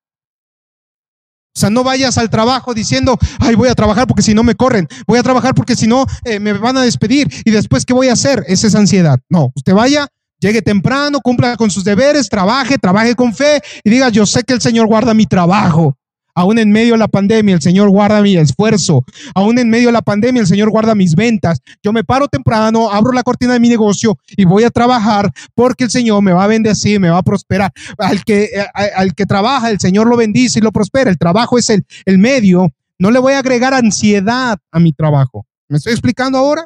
O 1.55 1.59
sea, 1.59 1.69
no 1.69 1.83
vayas 1.83 2.17
al 2.17 2.29
trabajo 2.29 2.73
diciendo, 2.73 3.17
ay, 3.39 3.55
voy 3.55 3.67
a 3.67 3.75
trabajar 3.75 4.07
porque 4.07 4.21
si 4.21 4.33
no 4.33 4.43
me 4.43 4.55
corren, 4.55 4.87
voy 5.05 5.19
a 5.19 5.23
trabajar 5.23 5.53
porque 5.53 5.75
si 5.75 5.87
no 5.87 6.05
eh, 6.23 6.39
me 6.39 6.53
van 6.53 6.77
a 6.77 6.81
despedir 6.83 7.27
y 7.43 7.51
después, 7.51 7.85
¿qué 7.85 7.93
voy 7.93 8.07
a 8.07 8.13
hacer? 8.13 8.45
Esa 8.47 8.67
es 8.67 8.75
ansiedad. 8.75 9.19
No, 9.27 9.51
usted 9.55 9.73
vaya, 9.73 10.07
llegue 10.39 10.61
temprano, 10.61 11.19
cumpla 11.19 11.57
con 11.57 11.69
sus 11.69 11.83
deberes, 11.83 12.29
trabaje, 12.29 12.77
trabaje 12.77 13.13
con 13.13 13.33
fe 13.33 13.61
y 13.83 13.89
diga, 13.89 14.07
yo 14.07 14.25
sé 14.25 14.43
que 14.43 14.53
el 14.53 14.61
Señor 14.61 14.87
guarda 14.87 15.13
mi 15.13 15.25
trabajo. 15.25 15.98
Aún 16.39 16.57
en 16.57 16.71
medio 16.71 16.93
de 16.93 16.99
la 16.99 17.09
pandemia, 17.09 17.53
el 17.53 17.61
Señor 17.61 17.89
guarda 17.89 18.21
mi 18.21 18.37
esfuerzo. 18.37 19.03
Aún 19.35 19.59
en 19.59 19.69
medio 19.69 19.87
de 19.87 19.91
la 19.91 20.01
pandemia, 20.01 20.39
el 20.39 20.47
Señor 20.47 20.69
guarda 20.69 20.95
mis 20.95 21.13
ventas. 21.13 21.59
Yo 21.83 21.91
me 21.91 22.05
paro 22.05 22.29
temprano, 22.29 22.89
abro 22.89 23.11
la 23.11 23.23
cortina 23.23 23.51
de 23.51 23.59
mi 23.59 23.67
negocio 23.67 24.17
y 24.37 24.45
voy 24.45 24.63
a 24.63 24.69
trabajar 24.69 25.29
porque 25.53 25.83
el 25.83 25.89
Señor 25.89 26.23
me 26.23 26.31
va 26.31 26.45
a 26.45 26.47
bendecir, 26.47 26.97
me 26.97 27.09
va 27.09 27.17
a 27.17 27.23
prosperar. 27.23 27.73
Al 27.97 28.23
que, 28.23 28.43
eh, 28.45 28.65
al 28.95 29.13
que 29.15 29.25
trabaja, 29.25 29.69
el 29.69 29.81
Señor 29.81 30.07
lo 30.07 30.15
bendice 30.15 30.59
y 30.59 30.61
lo 30.61 30.71
prospera. 30.71 31.11
El 31.11 31.17
trabajo 31.17 31.57
es 31.57 31.69
el, 31.69 31.85
el 32.05 32.17
medio. 32.19 32.69
No 32.99 33.11
le 33.11 33.19
voy 33.19 33.33
a 33.33 33.39
agregar 33.39 33.73
ansiedad 33.73 34.57
a 34.71 34.79
mi 34.79 34.93
trabajo. 34.93 35.45
¿Me 35.67 35.75
estoy 35.75 35.91
explicando 35.91 36.37
ahora? 36.37 36.63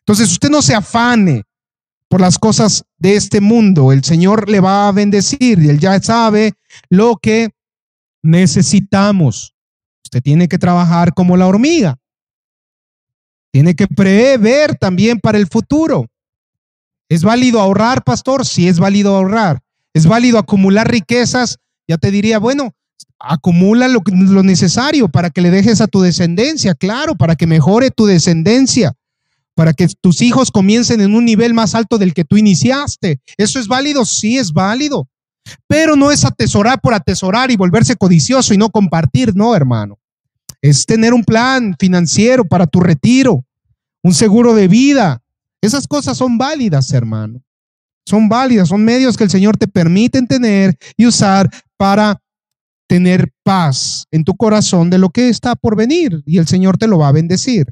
Entonces, 0.00 0.32
usted 0.32 0.50
no 0.50 0.62
se 0.62 0.74
afane 0.74 1.44
por 2.08 2.20
las 2.20 2.40
cosas 2.40 2.82
de 2.98 3.14
este 3.14 3.40
mundo. 3.40 3.92
El 3.92 4.02
Señor 4.02 4.50
le 4.50 4.58
va 4.58 4.88
a 4.88 4.92
bendecir 4.92 5.60
y 5.62 5.68
él 5.68 5.78
ya 5.78 6.02
sabe 6.02 6.54
lo 6.90 7.18
que 7.22 7.50
necesitamos. 8.22 9.54
Usted 10.04 10.22
tiene 10.22 10.48
que 10.48 10.58
trabajar 10.58 11.14
como 11.14 11.36
la 11.36 11.46
hormiga. 11.46 11.98
Tiene 13.52 13.74
que 13.74 13.86
prever 13.86 14.76
también 14.76 15.20
para 15.20 15.38
el 15.38 15.46
futuro. 15.46 16.06
¿Es 17.08 17.22
válido 17.22 17.60
ahorrar, 17.60 18.02
pastor? 18.02 18.46
Sí, 18.46 18.68
es 18.68 18.78
válido 18.78 19.14
ahorrar. 19.14 19.60
¿Es 19.92 20.06
válido 20.06 20.38
acumular 20.38 20.90
riquezas? 20.90 21.58
Ya 21.86 21.98
te 21.98 22.10
diría, 22.10 22.38
bueno, 22.38 22.74
acumula 23.18 23.88
lo, 23.88 24.02
lo 24.06 24.42
necesario 24.42 25.08
para 25.08 25.30
que 25.30 25.42
le 25.42 25.50
dejes 25.50 25.80
a 25.80 25.86
tu 25.86 26.00
descendencia, 26.00 26.74
claro, 26.74 27.14
para 27.14 27.36
que 27.36 27.46
mejore 27.46 27.90
tu 27.90 28.06
descendencia, 28.06 28.94
para 29.54 29.74
que 29.74 29.88
tus 30.00 30.22
hijos 30.22 30.50
comiencen 30.50 31.00
en 31.00 31.14
un 31.14 31.24
nivel 31.24 31.52
más 31.52 31.74
alto 31.74 31.98
del 31.98 32.14
que 32.14 32.24
tú 32.24 32.36
iniciaste. 32.36 33.20
¿Eso 33.36 33.58
es 33.60 33.68
válido? 33.68 34.06
Sí, 34.06 34.38
es 34.38 34.52
válido. 34.52 35.08
Pero 35.66 35.96
no 35.96 36.10
es 36.10 36.24
atesorar 36.24 36.80
por 36.80 36.94
atesorar 36.94 37.50
y 37.50 37.56
volverse 37.56 37.96
codicioso 37.96 38.54
y 38.54 38.58
no 38.58 38.70
compartir, 38.70 39.34
no, 39.34 39.54
hermano. 39.54 39.98
Es 40.60 40.86
tener 40.86 41.12
un 41.12 41.24
plan 41.24 41.74
financiero 41.78 42.44
para 42.44 42.66
tu 42.66 42.80
retiro, 42.80 43.44
un 44.02 44.14
seguro 44.14 44.54
de 44.54 44.68
vida. 44.68 45.22
Esas 45.60 45.86
cosas 45.86 46.16
son 46.16 46.38
válidas, 46.38 46.92
hermano. 46.92 47.42
Son 48.06 48.28
válidas, 48.28 48.68
son 48.68 48.84
medios 48.84 49.16
que 49.16 49.24
el 49.24 49.30
Señor 49.30 49.56
te 49.56 49.68
permite 49.68 50.22
tener 50.22 50.76
y 50.96 51.06
usar 51.06 51.48
para 51.76 52.20
tener 52.88 53.32
paz 53.42 54.06
en 54.10 54.22
tu 54.22 54.36
corazón 54.36 54.90
de 54.90 54.98
lo 54.98 55.08
que 55.08 55.28
está 55.28 55.56
por 55.56 55.76
venir 55.76 56.22
y 56.26 56.38
el 56.38 56.46
Señor 56.46 56.78
te 56.78 56.86
lo 56.86 56.98
va 56.98 57.08
a 57.08 57.12
bendecir. 57.12 57.66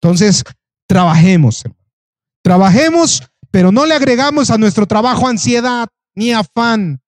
Entonces, 0.00 0.44
trabajemos, 0.86 1.64
hermano. 1.64 1.82
Trabajemos, 2.44 3.22
pero 3.50 3.72
no 3.72 3.86
le 3.86 3.94
agregamos 3.94 4.50
a 4.50 4.58
nuestro 4.58 4.86
trabajo 4.86 5.28
ansiedad 5.28 5.88
ni 6.14 6.32
afán. 6.32 7.01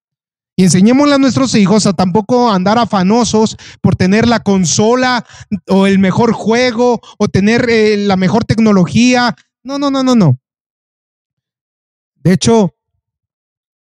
Y 0.56 0.64
enseñémosle 0.64 1.14
a 1.14 1.18
nuestros 1.18 1.54
hijos 1.54 1.86
a 1.86 1.94
tampoco 1.94 2.50
andar 2.50 2.78
afanosos 2.78 3.56
por 3.80 3.96
tener 3.96 4.28
la 4.28 4.40
consola 4.40 5.26
o 5.68 5.86
el 5.86 5.98
mejor 5.98 6.32
juego 6.32 7.00
o 7.18 7.28
tener 7.28 7.68
eh, 7.68 7.96
la 7.96 8.16
mejor 8.16 8.44
tecnología. 8.44 9.34
No, 9.64 9.78
no, 9.78 9.90
no, 9.90 10.04
no, 10.04 10.14
no. 10.14 10.38
De 12.22 12.32
hecho, 12.32 12.74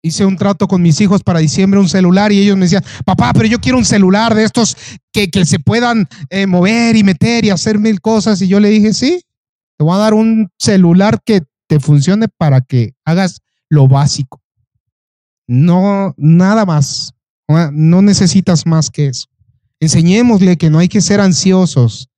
hice 0.02 0.26
un 0.26 0.36
trato 0.36 0.68
con 0.68 0.82
mis 0.82 1.00
hijos 1.00 1.22
para 1.22 1.38
diciembre, 1.38 1.80
un 1.80 1.88
celular, 1.88 2.30
y 2.30 2.40
ellos 2.40 2.56
me 2.56 2.66
decían, 2.66 2.84
papá, 3.06 3.32
pero 3.32 3.46
yo 3.46 3.58
quiero 3.58 3.78
un 3.78 3.86
celular 3.86 4.34
de 4.34 4.44
estos 4.44 4.76
que, 5.12 5.30
que 5.30 5.46
se 5.46 5.58
puedan 5.58 6.06
eh, 6.28 6.46
mover 6.46 6.94
y 6.94 7.02
meter 7.02 7.44
y 7.46 7.50
hacer 7.50 7.78
mil 7.78 8.02
cosas. 8.02 8.42
Y 8.42 8.48
yo 8.48 8.60
le 8.60 8.68
dije, 8.68 8.92
sí, 8.92 9.22
te 9.78 9.84
voy 9.84 9.94
a 9.94 9.98
dar 9.98 10.12
un 10.12 10.50
celular 10.58 11.22
que 11.24 11.42
te 11.66 11.80
funcione 11.80 12.28
para 12.28 12.60
que 12.60 12.94
hagas 13.04 13.40
lo 13.70 13.88
básico. 13.88 14.43
No, 15.46 16.14
nada 16.16 16.64
más. 16.64 17.12
No 17.72 18.02
necesitas 18.02 18.66
más 18.66 18.90
que 18.90 19.08
eso. 19.08 19.26
Enseñémosle 19.80 20.56
que 20.56 20.70
no 20.70 20.78
hay 20.78 20.88
que 20.88 21.00
ser 21.00 21.20
ansiosos 21.20 22.08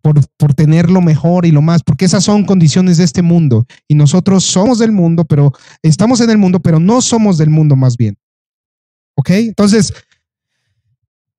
por, 0.00 0.20
por 0.36 0.54
tener 0.54 0.90
lo 0.90 1.00
mejor 1.00 1.44
y 1.44 1.50
lo 1.50 1.60
más, 1.60 1.82
porque 1.82 2.04
esas 2.04 2.24
son 2.24 2.44
condiciones 2.44 2.96
de 2.96 3.04
este 3.04 3.22
mundo. 3.22 3.66
Y 3.88 3.94
nosotros 3.94 4.44
somos 4.44 4.78
del 4.78 4.92
mundo, 4.92 5.24
pero 5.24 5.52
estamos 5.82 6.20
en 6.20 6.30
el 6.30 6.38
mundo, 6.38 6.60
pero 6.60 6.80
no 6.80 7.02
somos 7.02 7.38
del 7.38 7.50
mundo 7.50 7.76
más 7.76 7.96
bien. 7.96 8.16
¿Ok? 9.14 9.30
Entonces, 9.30 9.92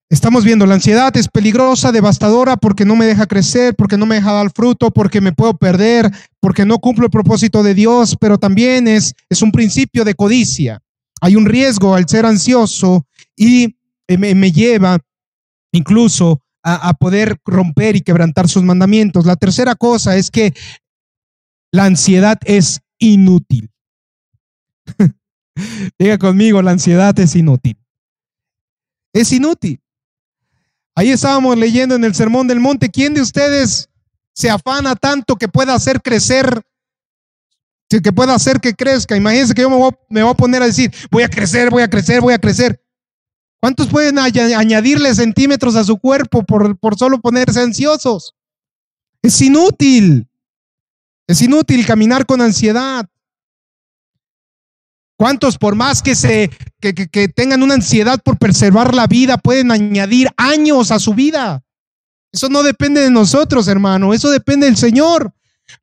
Estamos 0.10 0.46
viendo, 0.46 0.66
la 0.66 0.76
ansiedad 0.76 1.16
es 1.18 1.28
peligrosa, 1.28 1.92
devastadora, 1.92 2.56
porque 2.56 2.86
no 2.86 2.96
me 2.96 3.06
deja 3.06 3.26
crecer, 3.26 3.76
porque 3.76 3.98
no 3.98 4.06
me 4.06 4.16
deja 4.16 4.32
dar 4.32 4.50
fruto, 4.52 4.90
porque 4.90 5.20
me 5.20 5.34
puedo 5.34 5.58
perder, 5.58 6.10
porque 6.40 6.66
no 6.66 6.80
cumplo 6.80 7.08
el 7.08 7.12
propósito 7.12 7.62
de 7.62 7.74
Dios, 7.74 8.16
pero 8.18 8.38
también 8.38 8.88
es, 8.88 9.14
es 9.30 9.42
un 9.42 9.52
principio 9.52 10.06
de 10.06 10.16
codicia. 10.16 10.80
Hay 11.22 11.36
un 11.36 11.46
riesgo 11.46 11.96
al 11.96 12.08
ser 12.08 12.26
ansioso 12.26 13.06
y 13.36 13.78
eh, 14.08 14.18
me, 14.18 14.52
lleva 14.52 15.00
incluso 15.72 16.42
a, 16.64 16.90
a, 16.90 16.94
poder 16.94 17.40
romper 17.46 17.96
y 17.96 18.02
quebrantar 18.02 18.48
sus 18.48 18.64
mandamientos. 18.64 19.26
La 19.26 19.36
tercera 19.36 19.76
cosa 19.76 20.16
es 20.16 20.32
que 20.32 20.54
la 21.72 21.86
ansiedad 21.86 22.38
es 22.46 22.82
inútil. 23.00 23.70
Diga 26.00 26.18
conmigo, 26.18 26.62
la 26.62 26.72
ansiedad 26.72 27.18
es 27.20 27.36
inútil. 27.36 27.78
Es 29.14 29.32
inútil. 29.32 29.82
Ahí 30.96 31.12
estábamos 31.12 31.58
leyendo 31.58 31.96
en 31.96 32.04
el 32.04 32.16
Sermón 32.16 32.48
del 32.48 32.60
Monte, 32.60 32.90
¿quién 32.90 33.14
de 33.14 33.22
ustedes 33.22 33.90
se 34.34 34.50
afana 34.50 34.96
tanto 34.96 35.36
que 35.36 35.48
pueda 35.48 35.74
hacer 35.74 36.02
crecer 36.02 36.62
que 37.90 38.12
pueda 38.12 38.36
hacer 38.36 38.60
que 38.60 38.74
crezca. 38.74 39.16
Imagínense 39.16 39.54
que 39.54 39.62
yo 39.62 39.70
me 39.70 39.78
voy, 39.78 40.30
a 40.30 40.34
poner 40.34 40.62
a 40.62 40.66
decir, 40.66 40.92
voy 41.10 41.24
a 41.24 41.30
crecer, 41.30 41.70
voy 41.70 41.84
a 41.84 41.90
crecer, 41.90 42.22
voy 42.22 42.34
a 42.34 42.40
crecer. 42.40 42.82
¿Cuántos 43.60 43.88
pueden 43.88 44.20
añadirle 44.20 45.16
centímetros 45.16 45.76
a 45.76 45.84
su 45.84 45.98
cuerpo 45.98 46.44
por, 46.44 46.98
solo 46.98 47.20
ponerse 47.20 47.62
ansiosos? 47.62 48.36
Es 49.22 49.42
inútil. 49.42 50.28
Es 51.28 51.42
inútil 51.42 51.86
caminar 51.86 52.26
con 52.26 52.42
ansiedad. 52.42 53.08
¿Cuántos, 55.18 55.58
por 55.58 55.74
más 55.74 56.04
que, 56.04 56.14
se, 56.14 56.52
que, 56.80 56.94
que 56.94 57.28
tengan 57.28 57.64
una 57.64 57.74
ansiedad 57.74 58.22
por 58.24 58.38
preservar 58.38 58.94
la 58.94 59.08
vida, 59.08 59.38
pueden 59.38 59.72
añadir 59.72 60.30
años 60.38 60.92
a 60.92 61.00
su 61.00 61.16
vida? 61.16 61.64
Eso 62.32 62.50
no 62.50 62.62
depende 62.62 63.02
de 63.02 63.10
nosotros, 63.10 63.68
hermano. 63.68 64.14
Eso 64.14 64.30
depende 64.30 64.68
del 64.68 64.78
Señor. 64.78 65.34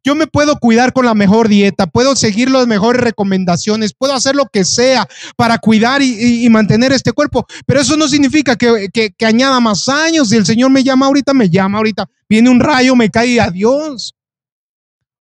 Yo 0.03 0.15
me 0.15 0.27
puedo 0.27 0.59
cuidar 0.59 0.93
con 0.93 1.05
la 1.07 1.15
mejor 1.15 1.49
dieta, 1.49 1.87
puedo 1.87 2.17
seguir 2.17 2.51
las 2.51 2.67
mejores 2.67 3.03
recomendaciones, 3.03 3.95
puedo 3.95 4.15
hacer 4.15 4.35
lo 4.35 4.47
que 4.47 4.65
sea 4.65 5.07
para 5.37 5.59
cuidar 5.59 6.03
y, 6.03 6.49
mantener 6.51 6.93
este 6.93 7.13
cuerpo, 7.13 7.47
pero 7.67 7.81
eso 7.81 7.97
no 7.97 8.09
significa 8.09 8.57
que, 8.57 8.89
que, 8.93 9.27
añada 9.27 9.61
más 9.61 9.89
años. 9.89 10.29
Si 10.29 10.37
el 10.37 10.47
Señor 10.47 10.71
me 10.71 10.85
llama 10.85 11.07
ahorita, 11.07 11.35
me 11.35 11.51
llama 11.51 11.79
ahorita. 11.79 12.09
Viene 12.29 12.51
un 12.51 12.61
rayo, 12.61 12.95
me 12.95 13.11
cae 13.11 13.41
a 13.41 13.51
Dios. 13.51 14.15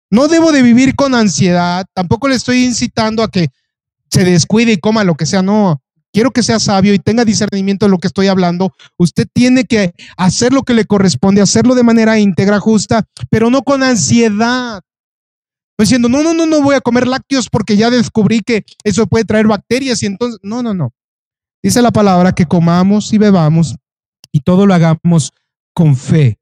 No 0.09 0.27
debo 0.27 0.51
de 0.51 0.61
vivir 0.61 0.95
con 0.95 1.15
ansiedad, 1.15 1.85
tampoco 1.93 2.27
le 2.27 2.35
estoy 2.35 2.65
incitando 2.65 3.23
a 3.23 3.29
que 3.29 3.47
se 4.09 4.25
descuide 4.25 4.73
y 4.73 4.77
coma 4.77 5.05
lo 5.05 5.15
que 5.15 5.25
sea, 5.25 5.41
no 5.41 5.81
quiero 6.11 6.31
que 6.31 6.43
sea 6.43 6.59
sabio 6.59 6.93
y 6.93 6.99
tenga 6.99 7.25
discernimiento 7.25 7.85
de 7.85 7.91
lo 7.91 7.97
que 7.97 8.07
estoy 8.07 8.27
hablando. 8.27 8.73
Usted 8.97 9.27
tiene 9.31 9.65
que 9.65 9.93
hacer 10.17 10.53
lo 10.53 10.63
que 10.63 10.73
le 10.73 10.85
corresponde, 10.85 11.41
hacerlo 11.41 11.75
de 11.75 11.83
manera 11.83 12.19
íntegra, 12.19 12.59
justa, 12.59 13.05
pero 13.29 13.49
no 13.49 13.63
con 13.63 13.83
ansiedad. 13.83 14.81
No 15.77 15.83
diciendo, 15.83 16.09
no, 16.09 16.21
no, 16.21 16.33
no, 16.33 16.45
no 16.45 16.61
voy 16.61 16.75
a 16.75 16.81
comer 16.81 17.07
lácteos 17.07 17.49
porque 17.49 17.75
ya 17.75 17.89
descubrí 17.89 18.41
que 18.41 18.63
eso 18.83 19.07
puede 19.07 19.25
traer 19.25 19.47
bacterias 19.47 20.03
y 20.03 20.05
entonces, 20.05 20.39
no, 20.43 20.61
no, 20.61 20.73
no. 20.73 20.93
Dice 21.63 21.81
la 21.81 21.91
palabra 21.91 22.33
que 22.33 22.45
comamos 22.45 23.13
y 23.13 23.17
bebamos 23.17 23.75
y 24.31 24.41
todo 24.41 24.65
lo 24.65 24.73
hagamos 24.73 25.33
con 25.73 25.95
fe, 25.95 26.39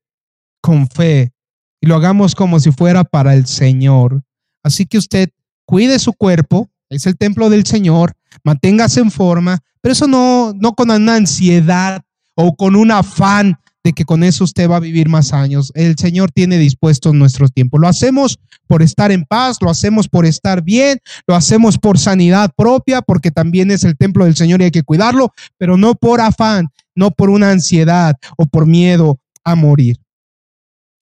con 0.61 0.87
fe, 0.87 1.33
y 1.81 1.87
lo 1.87 1.95
hagamos 1.95 2.35
como 2.35 2.59
si 2.59 2.71
fuera 2.71 3.03
para 3.03 3.33
el 3.33 3.45
Señor. 3.45 4.23
Así 4.63 4.85
que 4.85 4.97
usted 4.97 5.29
cuide 5.65 5.99
su 5.99 6.13
cuerpo, 6.13 6.69
es 6.89 7.05
el 7.05 7.17
templo 7.17 7.49
del 7.49 7.65
Señor, 7.65 8.13
manténgase 8.43 8.99
en 8.99 9.11
forma, 9.11 9.59
pero 9.81 9.93
eso 9.93 10.07
no, 10.07 10.53
no 10.55 10.73
con 10.73 10.91
una 10.91 11.15
ansiedad 11.15 12.01
o 12.35 12.55
con 12.55 12.75
un 12.75 12.91
afán 12.91 13.59
de 13.83 13.93
que 13.93 14.05
con 14.05 14.23
eso 14.23 14.43
usted 14.43 14.69
va 14.69 14.77
a 14.77 14.81
vivir 14.81 15.07
más 15.07 15.33
años. 15.33 15.71
El 15.73 15.97
Señor 15.97 16.31
tiene 16.31 16.57
dispuesto 16.57 17.13
nuestro 17.13 17.47
tiempo. 17.47 17.77
Lo 17.77 17.87
hacemos 17.87 18.39
por 18.67 18.81
estar 18.81 19.11
en 19.11 19.23
paz, 19.23 19.57
lo 19.61 19.69
hacemos 19.69 20.07
por 20.07 20.25
estar 20.25 20.61
bien, 20.61 20.99
lo 21.27 21.35
hacemos 21.35 21.77
por 21.77 21.97
sanidad 21.97 22.51
propia, 22.55 23.01
porque 23.01 23.31
también 23.31 23.71
es 23.71 23.83
el 23.83 23.97
templo 23.97 24.25
del 24.25 24.35
Señor 24.35 24.61
y 24.61 24.65
hay 24.65 24.71
que 24.71 24.83
cuidarlo, 24.83 25.33
pero 25.57 25.77
no 25.77 25.95
por 25.95 26.21
afán, 26.21 26.69
no 26.95 27.11
por 27.11 27.29
una 27.29 27.51
ansiedad 27.51 28.15
o 28.37 28.45
por 28.45 28.65
miedo 28.65 29.19
a 29.43 29.55
morir. 29.55 29.97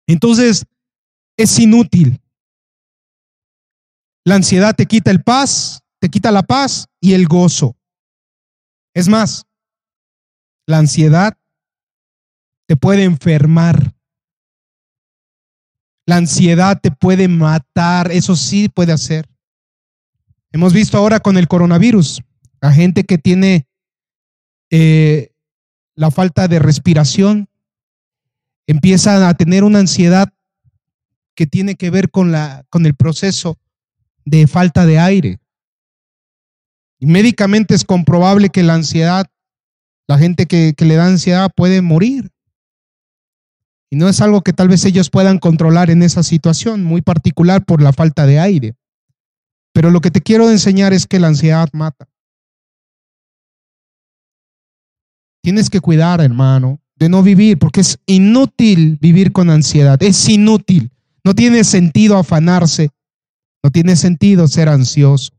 Entonces, 0.07 0.65
es 1.37 1.59
inútil. 1.59 2.19
La 4.23 4.35
ansiedad 4.35 4.75
te 4.75 4.85
quita 4.85 5.11
el 5.11 5.23
paz, 5.23 5.81
te 5.99 6.09
quita 6.09 6.31
la 6.31 6.43
paz 6.43 6.87
y 6.99 7.13
el 7.13 7.27
gozo. 7.27 7.75
Es 8.93 9.07
más, 9.07 9.45
la 10.65 10.79
ansiedad 10.79 11.37
te 12.67 12.75
puede 12.75 13.03
enfermar. 13.03 13.93
La 16.05 16.17
ansiedad 16.17 16.79
te 16.81 16.91
puede 16.91 17.27
matar, 17.27 18.11
eso 18.11 18.35
sí 18.35 18.69
puede 18.69 18.91
hacer. 18.93 19.27
Hemos 20.51 20.73
visto 20.73 20.97
ahora 20.97 21.19
con 21.19 21.37
el 21.37 21.47
coronavirus 21.47 22.21
a 22.61 22.71
gente 22.71 23.03
que 23.03 23.17
tiene 23.17 23.67
eh, 24.69 25.31
la 25.95 26.11
falta 26.11 26.47
de 26.47 26.59
respiración, 26.59 27.49
empiezan 28.67 29.23
a 29.23 29.33
tener 29.33 29.63
una 29.63 29.79
ansiedad 29.79 30.33
que 31.35 31.47
tiene 31.47 31.75
que 31.75 31.89
ver 31.89 32.09
con, 32.09 32.31
la, 32.31 32.65
con 32.69 32.85
el 32.85 32.95
proceso 32.95 33.57
de 34.25 34.47
falta 34.47 34.85
de 34.85 34.99
aire. 34.99 35.39
Médicamente 36.99 37.75
es 37.75 37.85
comprobable 37.85 38.49
que 38.49 38.63
la 38.63 38.73
ansiedad, 38.73 39.27
la 40.07 40.17
gente 40.17 40.47
que, 40.47 40.73
le 40.77 40.95
da 40.95 41.05
ansiedad 41.05 41.51
puede 41.55 41.81
morir. 41.81 42.31
Y 43.89 43.95
no 43.95 44.09
es 44.09 44.19
algo 44.19 44.41
que 44.41 44.53
tal 44.53 44.67
vez 44.67 44.83
ellos 44.85 45.09
puedan 45.09 45.37
controlar 45.37 45.89
en 45.89 46.03
esa 46.03 46.23
situación, 46.23 46.83
muy 46.83 47.01
particular 47.01 47.63
por 47.63 47.81
la 47.81 47.93
falta 47.93 48.25
de 48.25 48.39
aire. 48.39 48.75
Pero 49.73 49.91
lo 49.91 50.01
que 50.01 50.11
te 50.11 50.21
quiero 50.21 50.49
enseñar 50.49 50.91
es 50.91 51.05
que 51.05 51.19
la 51.19 51.27
ansiedad 51.27 51.69
mata. 51.71 52.07
Tienes 55.43 55.69
que 55.69 55.79
cuidar, 55.79 56.19
hermano, 56.19 56.81
de 56.95 57.09
no 57.09 57.21
vivir, 57.21 57.59
porque 57.59 57.81
es 57.81 57.99
inútil 58.07 58.97
vivir 58.99 59.31
con 59.31 59.49
ansiedad. 59.49 60.01
Es 60.01 60.27
inútil. 60.27 60.91
No 61.23 61.35
tiene 61.35 61.63
sentido 61.63 62.17
afanarse. 62.17 62.89
No 63.63 63.71
tiene 63.71 63.95
sentido 63.95 64.47
ser 64.47 64.67
ansioso. 64.67 65.36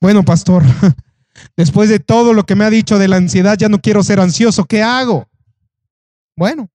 Bueno, 0.00 0.24
pastor, 0.24 0.62
después 1.56 1.88
de 1.88 1.98
todo 1.98 2.32
lo 2.32 2.44
que 2.44 2.54
me 2.54 2.64
ha 2.64 2.70
dicho 2.70 2.98
de 2.98 3.08
la 3.08 3.16
ansiedad, 3.16 3.56
ya 3.58 3.68
no 3.68 3.80
quiero 3.80 4.02
ser 4.02 4.20
ansioso. 4.20 4.64
¿Qué 4.64 4.82
hago? 4.82 5.28
Bueno, 6.36 6.68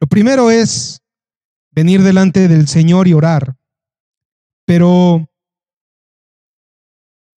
lo 0.00 0.06
primero 0.06 0.50
es 0.50 1.00
venir 1.70 2.02
delante 2.02 2.48
del 2.48 2.68
Señor 2.68 3.08
y 3.08 3.14
orar, 3.14 3.56
pero 4.64 5.28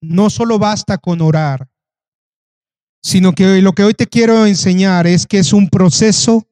no 0.00 0.30
solo 0.30 0.58
basta 0.58 0.98
con 0.98 1.20
orar, 1.20 1.68
sino 3.02 3.32
que 3.32 3.60
lo 3.62 3.72
que 3.72 3.84
hoy 3.84 3.94
te 3.94 4.06
quiero 4.06 4.46
enseñar 4.46 5.06
es 5.06 5.26
que 5.26 5.38
es 5.38 5.52
un 5.52 5.68
proceso 5.68 6.46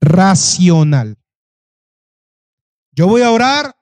racional. 0.00 1.16
Yo 2.92 3.06
voy 3.08 3.22
a 3.22 3.30
orar 3.30 3.75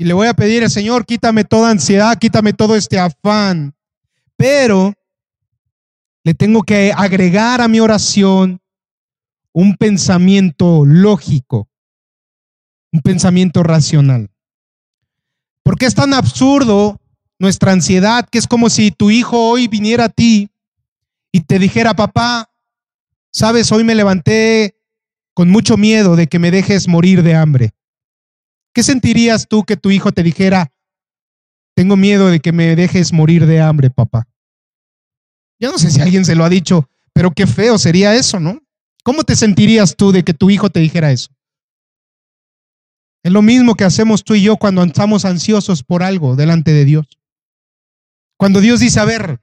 y 0.00 0.04
le 0.04 0.14
voy 0.14 0.28
a 0.28 0.32
pedir 0.32 0.62
al 0.62 0.70
Señor, 0.70 1.04
quítame 1.04 1.44
toda 1.44 1.68
ansiedad, 1.68 2.16
quítame 2.18 2.54
todo 2.54 2.74
este 2.74 2.98
afán. 2.98 3.74
Pero 4.34 4.94
le 6.24 6.32
tengo 6.32 6.62
que 6.62 6.90
agregar 6.96 7.60
a 7.60 7.68
mi 7.68 7.80
oración 7.80 8.62
un 9.52 9.76
pensamiento 9.76 10.86
lógico, 10.86 11.68
un 12.90 13.02
pensamiento 13.02 13.62
racional. 13.62 14.30
Porque 15.62 15.84
es 15.84 15.94
tan 15.94 16.14
absurdo 16.14 16.98
nuestra 17.38 17.72
ansiedad 17.72 18.26
que 18.26 18.38
es 18.38 18.46
como 18.46 18.70
si 18.70 18.92
tu 18.92 19.10
hijo 19.10 19.50
hoy 19.50 19.68
viniera 19.68 20.06
a 20.06 20.08
ti 20.08 20.48
y 21.30 21.42
te 21.42 21.58
dijera, 21.58 21.92
papá, 21.92 22.50
sabes, 23.30 23.70
hoy 23.70 23.84
me 23.84 23.94
levanté 23.94 24.80
con 25.34 25.50
mucho 25.50 25.76
miedo 25.76 26.16
de 26.16 26.26
que 26.26 26.38
me 26.38 26.50
dejes 26.50 26.88
morir 26.88 27.22
de 27.22 27.34
hambre. 27.34 27.74
¿Qué 28.72 28.82
sentirías 28.82 29.48
tú 29.48 29.64
que 29.64 29.76
tu 29.76 29.90
hijo 29.90 30.12
te 30.12 30.22
dijera, 30.22 30.72
tengo 31.74 31.96
miedo 31.96 32.28
de 32.28 32.40
que 32.40 32.52
me 32.52 32.76
dejes 32.76 33.12
morir 33.12 33.46
de 33.46 33.60
hambre, 33.60 33.90
papá? 33.90 34.28
Yo 35.58 35.70
no 35.70 35.78
sé 35.78 35.90
si 35.90 36.00
alguien 36.00 36.24
se 36.24 36.34
lo 36.34 36.44
ha 36.44 36.48
dicho, 36.48 36.88
pero 37.12 37.32
qué 37.32 37.46
feo 37.46 37.78
sería 37.78 38.14
eso, 38.14 38.40
¿no? 38.40 38.60
¿Cómo 39.02 39.24
te 39.24 39.36
sentirías 39.36 39.96
tú 39.96 40.12
de 40.12 40.22
que 40.22 40.34
tu 40.34 40.50
hijo 40.50 40.70
te 40.70 40.80
dijera 40.80 41.10
eso? 41.10 41.30
Es 43.22 43.32
lo 43.32 43.42
mismo 43.42 43.74
que 43.74 43.84
hacemos 43.84 44.24
tú 44.24 44.34
y 44.34 44.42
yo 44.42 44.56
cuando 44.56 44.82
estamos 44.82 45.24
ansiosos 45.24 45.82
por 45.82 46.02
algo 46.02 46.36
delante 46.36 46.72
de 46.72 46.84
Dios. 46.84 47.06
Cuando 48.38 48.60
Dios 48.60 48.80
dice, 48.80 49.00
a 49.00 49.04
ver, 49.04 49.40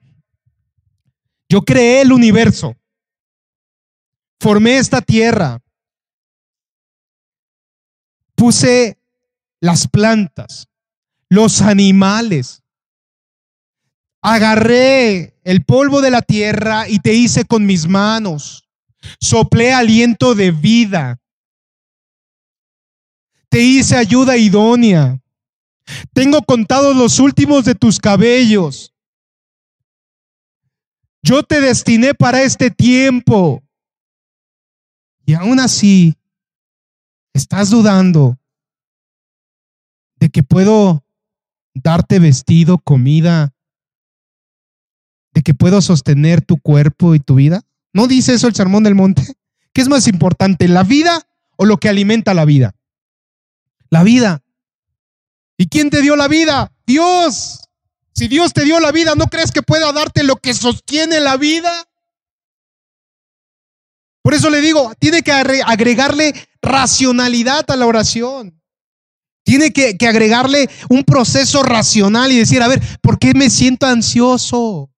yo 1.50 1.62
creé 1.62 2.02
el 2.02 2.12
universo, 2.12 2.76
formé 4.42 4.80
esta 4.80 5.02
tierra, 5.02 5.62
puse 8.36 8.97
las 9.60 9.88
plantas, 9.88 10.68
los 11.30 11.62
animales. 11.62 12.64
Agarré 14.22 15.36
el 15.44 15.64
polvo 15.64 16.02
de 16.02 16.12
la 16.12 16.22
tierra 16.22 16.90
y 16.90 17.00
te 17.00 17.14
hice 17.14 17.46
con 17.46 17.66
mis 17.66 17.88
manos. 17.88 18.68
Soplé 19.20 19.74
aliento 19.74 20.36
de 20.36 20.52
vida. 20.52 21.20
Te 23.50 23.62
hice 23.62 23.96
ayuda 23.96 24.38
idónea. 24.38 25.22
Tengo 26.14 26.42
contados 26.42 26.96
los 26.96 27.20
últimos 27.20 27.64
de 27.64 27.76
tus 27.76 28.00
cabellos. 28.00 28.94
Yo 31.22 31.44
te 31.44 31.62
destiné 31.62 32.14
para 32.14 32.42
este 32.42 32.70
tiempo. 32.72 33.64
Y 35.26 35.34
aún 35.34 35.60
así, 35.60 36.16
estás 37.34 37.70
dudando 37.70 38.38
de 40.20 40.30
que 40.30 40.44
puedo 40.44 41.04
darte 41.74 42.20
vestido, 42.20 42.78
comida, 42.78 43.54
de 45.34 45.42
que 45.42 45.54
puedo 45.54 45.82
sostener 45.82 46.42
tu 46.42 46.58
cuerpo 46.58 47.16
y 47.16 47.20
tu 47.20 47.36
vida? 47.36 47.62
¿No 47.94 48.08
dice 48.08 48.34
eso 48.34 48.48
el 48.48 48.56
Sermón 48.56 48.84
del 48.84 48.96
Monte? 48.96 49.24
¿Qué 49.74 49.82
es 49.82 49.90
más 49.90 50.08
importante, 50.08 50.68
la 50.68 50.84
vida 50.84 51.28
o 51.56 51.66
lo 51.66 51.78
que 51.78 51.90
alimenta 51.90 52.34
la 52.34 52.46
vida? 52.46 52.76
La 53.90 54.04
vida. 54.04 54.44
¿Y 55.58 55.68
quién 55.68 55.90
te 55.90 56.02
dio 56.02 56.16
la 56.16 56.28
vida? 56.28 56.72
Dios. 56.86 57.62
Si 58.14 58.28
Dios 58.28 58.54
te 58.54 58.64
dio 58.64 58.80
la 58.80 58.92
vida, 58.92 59.14
¿no 59.16 59.28
crees 59.28 59.52
que 59.52 59.62
pueda 59.62 59.92
darte 59.92 60.24
lo 60.24 60.38
que 60.38 60.54
sostiene 60.54 61.20
la 61.20 61.38
vida? 61.38 61.88
Por 64.24 64.34
eso 64.34 64.50
le 64.50 64.60
digo, 64.60 64.94
tiene 65.00 65.22
que 65.22 65.32
agregarle 65.32 66.34
racionalidad 66.62 67.70
a 67.70 67.76
la 67.76 67.86
oración. 67.86 68.57
Tiene 69.48 69.72
que, 69.72 69.96
agregarle 70.06 70.70
un 70.90 71.06
proceso 71.06 71.64
racional 71.64 72.34
y 72.34 72.38
decir, 72.38 72.62
a 72.62 72.68
ver, 72.68 72.82
¿por 73.02 73.18
qué 73.18 73.34
me 73.34 73.50
siento 73.50 73.86
ansioso? 73.86 74.92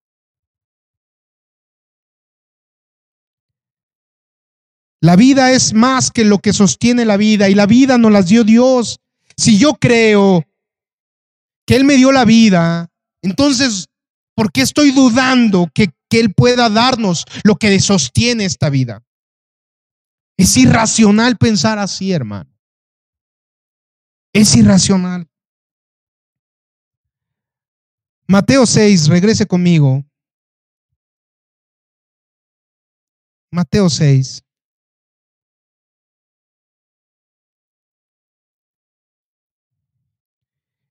La 5.02 5.16
vida 5.16 5.52
es 5.52 5.74
más 5.74 6.10
que 6.10 6.26
lo 6.26 6.40
que 6.40 6.52
sostiene 6.52 7.06
la 7.06 7.16
vida 7.16 7.48
y 7.48 7.54
la 7.54 7.68
vida 7.68 8.00
nos 8.00 8.12
las 8.12 8.26
dio 8.26 8.44
Dios. 8.44 8.98
Si 9.38 9.60
yo 9.60 9.76
creo 9.76 10.44
que 11.68 11.76
Él 11.76 11.84
me 11.84 11.98
dio 11.98 12.12
la 12.12 12.26
vida, 12.26 12.90
entonces, 13.22 13.86
¿por 14.36 14.52
qué 14.52 14.62
estoy 14.62 14.90
dudando 14.90 15.70
que, 15.76 15.92
que 16.10 16.20
Él 16.20 16.34
pueda 16.34 16.72
darnos 16.72 17.26
lo 17.44 17.56
que 17.56 17.80
sostiene 17.80 18.46
esta 18.46 18.72
vida? 18.72 19.04
Es 20.38 20.58
irracional 20.58 21.38
pensar 21.38 21.78
así, 21.78 22.12
hermano. 22.12 22.59
Es 24.34 24.56
irracional. 24.56 25.28
Mateo 28.28 28.66
6, 28.66 29.08
regrese 29.08 29.48
conmigo. 29.48 30.06
Mateo 33.52 33.90
6. 33.90 34.44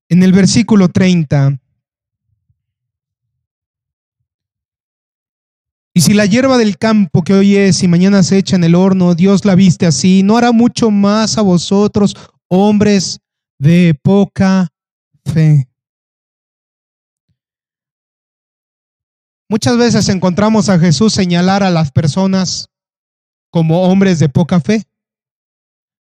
En 0.09 0.23
el 0.23 0.33
versículo 0.33 0.89
30. 0.89 1.57
Y 5.93 6.01
si 6.01 6.13
la 6.13 6.25
hierba 6.25 6.57
del 6.57 6.77
campo 6.77 7.23
que 7.23 7.33
hoy 7.33 7.55
es 7.55 7.83
y 7.83 7.87
mañana 7.87 8.21
se 8.23 8.37
echa 8.37 8.57
en 8.57 8.65
el 8.65 8.75
horno, 8.75 9.15
Dios 9.15 9.45
la 9.45 9.55
viste 9.55 9.85
así, 9.85 10.23
¿no 10.23 10.35
hará 10.35 10.51
mucho 10.51 10.91
más 10.91 11.37
a 11.37 11.41
vosotros, 11.41 12.15
hombres 12.49 13.21
de 13.59 13.97
poca 14.01 14.69
fe? 15.25 15.69
Muchas 19.49 19.77
veces 19.77 20.09
encontramos 20.09 20.69
a 20.69 20.79
Jesús 20.79 21.13
señalar 21.13 21.63
a 21.63 21.71
las 21.71 21.91
personas 21.91 22.69
como 23.51 23.83
hombres 23.83 24.19
de 24.19 24.29
poca 24.29 24.59
fe. 24.59 24.83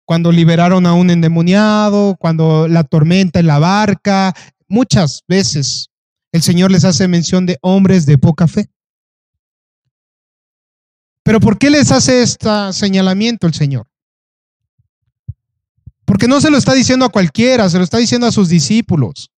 Cuando 0.06 0.32
liberaron 0.32 0.86
a 0.86 0.94
un 0.94 1.10
endemoniado, 1.10 2.16
cuando 2.18 2.68
la 2.68 2.84
tormenta 2.84 3.40
en 3.40 3.46
la 3.46 3.58
barca, 3.58 4.34
muchas 4.68 5.22
veces 5.28 5.88
el 6.32 6.42
Señor 6.42 6.70
les 6.70 6.84
hace 6.84 7.06
mención 7.06 7.46
de 7.46 7.58
hombres 7.62 8.06
de 8.06 8.18
poca 8.18 8.48
fe. 8.48 8.70
Pero 11.22 11.40
¿por 11.40 11.58
qué 11.58 11.70
les 11.70 11.90
hace 11.90 12.22
este 12.22 12.48
señalamiento 12.72 13.46
el 13.46 13.54
Señor? 13.54 13.86
Porque 16.04 16.28
no 16.28 16.40
se 16.40 16.50
lo 16.50 16.58
está 16.58 16.74
diciendo 16.74 17.04
a 17.04 17.10
cualquiera, 17.10 17.68
se 17.68 17.78
lo 17.78 17.84
está 17.84 17.98
diciendo 17.98 18.26
a 18.26 18.32
sus 18.32 18.48
discípulos, 18.48 19.30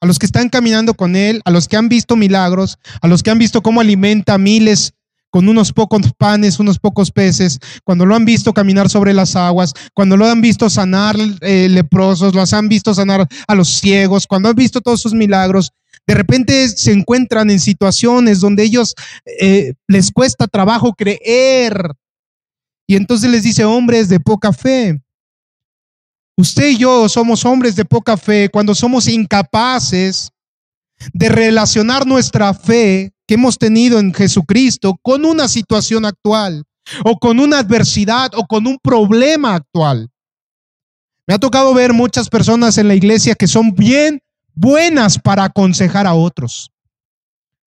a 0.00 0.06
los 0.06 0.18
que 0.18 0.26
están 0.26 0.48
caminando 0.48 0.94
con 0.94 1.16
Él, 1.16 1.40
a 1.44 1.50
los 1.50 1.68
que 1.68 1.76
han 1.76 1.88
visto 1.88 2.16
milagros, 2.16 2.78
a 3.00 3.08
los 3.08 3.22
que 3.22 3.30
han 3.30 3.38
visto 3.38 3.62
cómo 3.62 3.80
alimenta 3.80 4.34
a 4.34 4.38
miles 4.38 4.94
con 5.30 5.48
unos 5.48 5.72
pocos 5.72 6.12
panes, 6.16 6.58
unos 6.58 6.78
pocos 6.78 7.10
peces, 7.10 7.58
cuando 7.84 8.06
lo 8.06 8.14
han 8.14 8.24
visto 8.24 8.54
caminar 8.54 8.88
sobre 8.88 9.12
las 9.12 9.36
aguas, 9.36 9.74
cuando 9.94 10.16
lo 10.16 10.26
han 10.26 10.40
visto 10.40 10.70
sanar 10.70 11.16
eh, 11.40 11.68
leprosos, 11.68 12.34
los 12.34 12.52
han 12.52 12.68
visto 12.68 12.94
sanar 12.94 13.28
a 13.46 13.54
los 13.54 13.68
ciegos, 13.68 14.26
cuando 14.26 14.48
han 14.48 14.56
visto 14.56 14.80
todos 14.80 15.00
sus 15.00 15.12
milagros, 15.12 15.72
de 16.06 16.14
repente 16.14 16.68
se 16.68 16.92
encuentran 16.92 17.50
en 17.50 17.60
situaciones 17.60 18.40
donde 18.40 18.62
ellos 18.62 18.94
eh, 19.40 19.74
les 19.86 20.10
cuesta 20.10 20.46
trabajo 20.46 20.94
creer. 20.94 21.92
Y 22.86 22.96
entonces 22.96 23.30
les 23.30 23.42
dice, 23.42 23.66
hombres 23.66 24.08
de 24.08 24.18
poca 24.18 24.54
fe. 24.54 24.98
Usted 26.38 26.68
y 26.68 26.76
yo 26.78 27.08
somos 27.08 27.44
hombres 27.44 27.74
de 27.74 27.84
poca 27.84 28.16
fe 28.16 28.48
cuando 28.48 28.72
somos 28.72 29.08
incapaces 29.08 30.30
de 31.12 31.28
relacionar 31.28 32.06
nuestra 32.06 32.54
fe 32.54 33.12
que 33.26 33.34
hemos 33.34 33.58
tenido 33.58 33.98
en 33.98 34.14
Jesucristo 34.14 34.96
con 35.02 35.24
una 35.24 35.48
situación 35.48 36.04
actual 36.04 36.62
o 37.04 37.18
con 37.18 37.40
una 37.40 37.58
adversidad 37.58 38.30
o 38.36 38.46
con 38.46 38.68
un 38.68 38.78
problema 38.80 39.56
actual. 39.56 40.10
Me 41.26 41.34
ha 41.34 41.40
tocado 41.40 41.74
ver 41.74 41.92
muchas 41.92 42.28
personas 42.28 42.78
en 42.78 42.86
la 42.86 42.94
iglesia 42.94 43.34
que 43.34 43.48
son 43.48 43.74
bien 43.74 44.20
buenas 44.54 45.18
para 45.18 45.42
aconsejar 45.42 46.06
a 46.06 46.14
otros. 46.14 46.70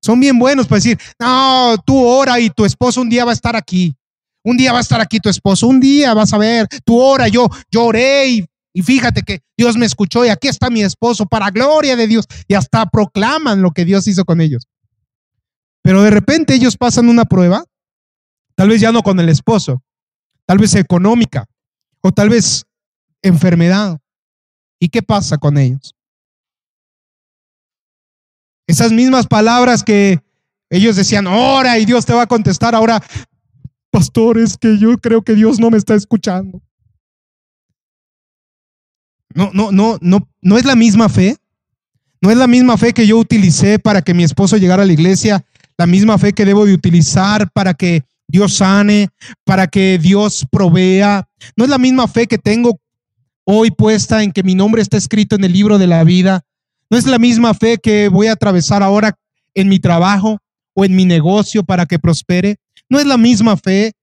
Son 0.02 0.18
bien 0.18 0.40
buenos 0.40 0.68
para 0.68 0.78
decir, 0.78 0.98
no, 1.20 1.76
tú 1.86 2.02
ora 2.02 2.40
y 2.40 2.50
tu 2.50 2.64
esposo 2.64 3.02
un 3.02 3.10
día 3.10 3.26
va 3.26 3.32
a 3.32 3.34
estar 3.34 3.58
aquí. 3.58 3.94
Un 4.46 4.56
día 4.56 4.72
va 4.72 4.78
a 4.78 4.82
estar 4.82 5.02
aquí 5.02 5.20
tu 5.20 5.30
esposo, 5.30 5.68
un 5.68 5.82
día 5.82 6.14
vas 6.14 6.34
a 6.34 6.38
ver, 6.38 6.68
tú 6.86 7.00
ora, 7.00 7.28
yo, 7.28 7.48
yo 7.70 7.84
oré 7.84 8.28
y, 8.28 8.46
y 8.74 8.84
fíjate 8.84 9.24
que 9.24 9.42
Dios 9.58 9.78
me 9.78 9.86
escuchó 9.86 10.26
y 10.26 10.30
aquí 10.30 10.48
está 10.48 10.70
mi 10.70 10.82
esposo 10.82 11.26
para 11.26 11.52
gloria 11.52 11.96
de 11.96 12.08
Dios 12.08 12.26
y 12.48 12.54
hasta 12.54 12.86
proclaman 12.86 13.62
lo 13.62 13.72
que 13.72 13.86
Dios 13.86 14.08
hizo 14.08 14.24
con 14.24 14.40
ellos. 14.40 14.68
Pero 15.82 16.04
de 16.04 16.10
repente 16.10 16.54
ellos 16.54 16.78
pasan 16.78 17.10
una 17.10 17.26
prueba, 17.26 17.66
tal 18.56 18.70
vez 18.70 18.80
ya 18.80 18.92
no 18.92 19.02
con 19.02 19.20
el 19.20 19.30
esposo, 19.30 19.84
tal 20.46 20.58
vez 20.58 20.76
económica 20.76 21.48
o 22.02 22.12
tal 22.12 22.30
vez 22.30 22.66
enfermedad. 23.22 24.00
¿Y 24.80 24.90
qué 24.90 25.02
pasa 25.02 25.38
con 25.38 25.58
ellos? 25.58 25.96
Esas 28.68 28.92
mismas 28.92 29.28
palabras 29.28 29.84
que 29.84 30.22
ellos 30.70 30.96
decían, 30.96 31.28
ora 31.28 31.78
y 31.78 31.86
Dios 31.86 32.06
te 32.06 32.14
va 32.14 32.24
a 32.24 32.28
contestar, 32.28 32.74
ahora, 32.74 33.04
pastores, 33.90 34.58
que 34.58 34.78
yo 34.78 34.98
creo 34.98 35.22
que 35.22 35.36
Dios 35.36 35.60
no 35.60 35.70
me 35.70 35.78
está 35.78 35.96
escuchando. 35.96 36.62
No, 39.34 39.52
no, 39.54 39.72
no, 39.72 39.98
no, 40.02 40.28
no 40.42 40.58
es 40.58 40.66
la 40.66 40.76
misma 40.76 41.10
fe. 41.10 41.38
No 42.22 42.30
es 42.30 42.38
la 42.38 42.48
misma 42.48 42.78
fe 42.78 42.94
que 42.94 43.08
yo 43.08 43.18
utilicé 43.18 43.80
para 43.80 44.04
que 44.04 44.14
mi 44.14 44.24
esposo 44.24 44.58
llegara 44.58 44.84
a 44.84 44.86
la 44.86 44.94
iglesia, 44.94 45.44
la 45.78 45.88
misma 45.88 46.20
fe 46.20 46.34
que 46.34 46.46
debo 46.46 46.66
de 46.68 46.74
utilizar 46.74 47.50
para 47.52 47.74
que 47.74 48.04
Dios 48.28 48.54
sane, 48.54 49.10
para 49.44 49.66
que 49.68 49.98
Dios 50.00 50.46
provea. 50.52 51.28
No 51.56 51.64
es 51.64 51.70
la 51.70 51.80
misma 51.80 52.08
fe 52.08 52.28
que 52.28 52.38
tengo 52.38 52.80
hoy 53.44 53.72
puesta 53.72 54.22
en 54.22 54.32
que 54.32 54.44
mi 54.44 54.54
nombre 54.54 54.84
está 54.84 54.98
escrito 54.98 55.36
en 55.36 55.44
el 55.44 55.52
libro 55.52 55.80
de 55.80 55.88
la 55.88 56.04
vida. 56.04 56.44
No 56.92 56.98
es 56.98 57.08
la 57.08 57.18
misma 57.18 57.56
fe 57.56 57.80
que 57.80 58.08
voy 58.08 58.28
a 58.28 58.34
atravesar 58.34 58.84
ahora 58.84 59.18
en 59.56 59.68
mi 59.68 59.80
trabajo 59.80 60.38
o 60.74 60.86
en 60.86 60.96
mi 60.96 61.06
negocio 61.06 61.64
para 61.64 61.88
que 61.88 61.98
prospere. 61.98 62.58
No 62.88 63.00
es 63.00 63.06
la 63.06 63.18
misma 63.18 63.58
fe. 63.58 63.94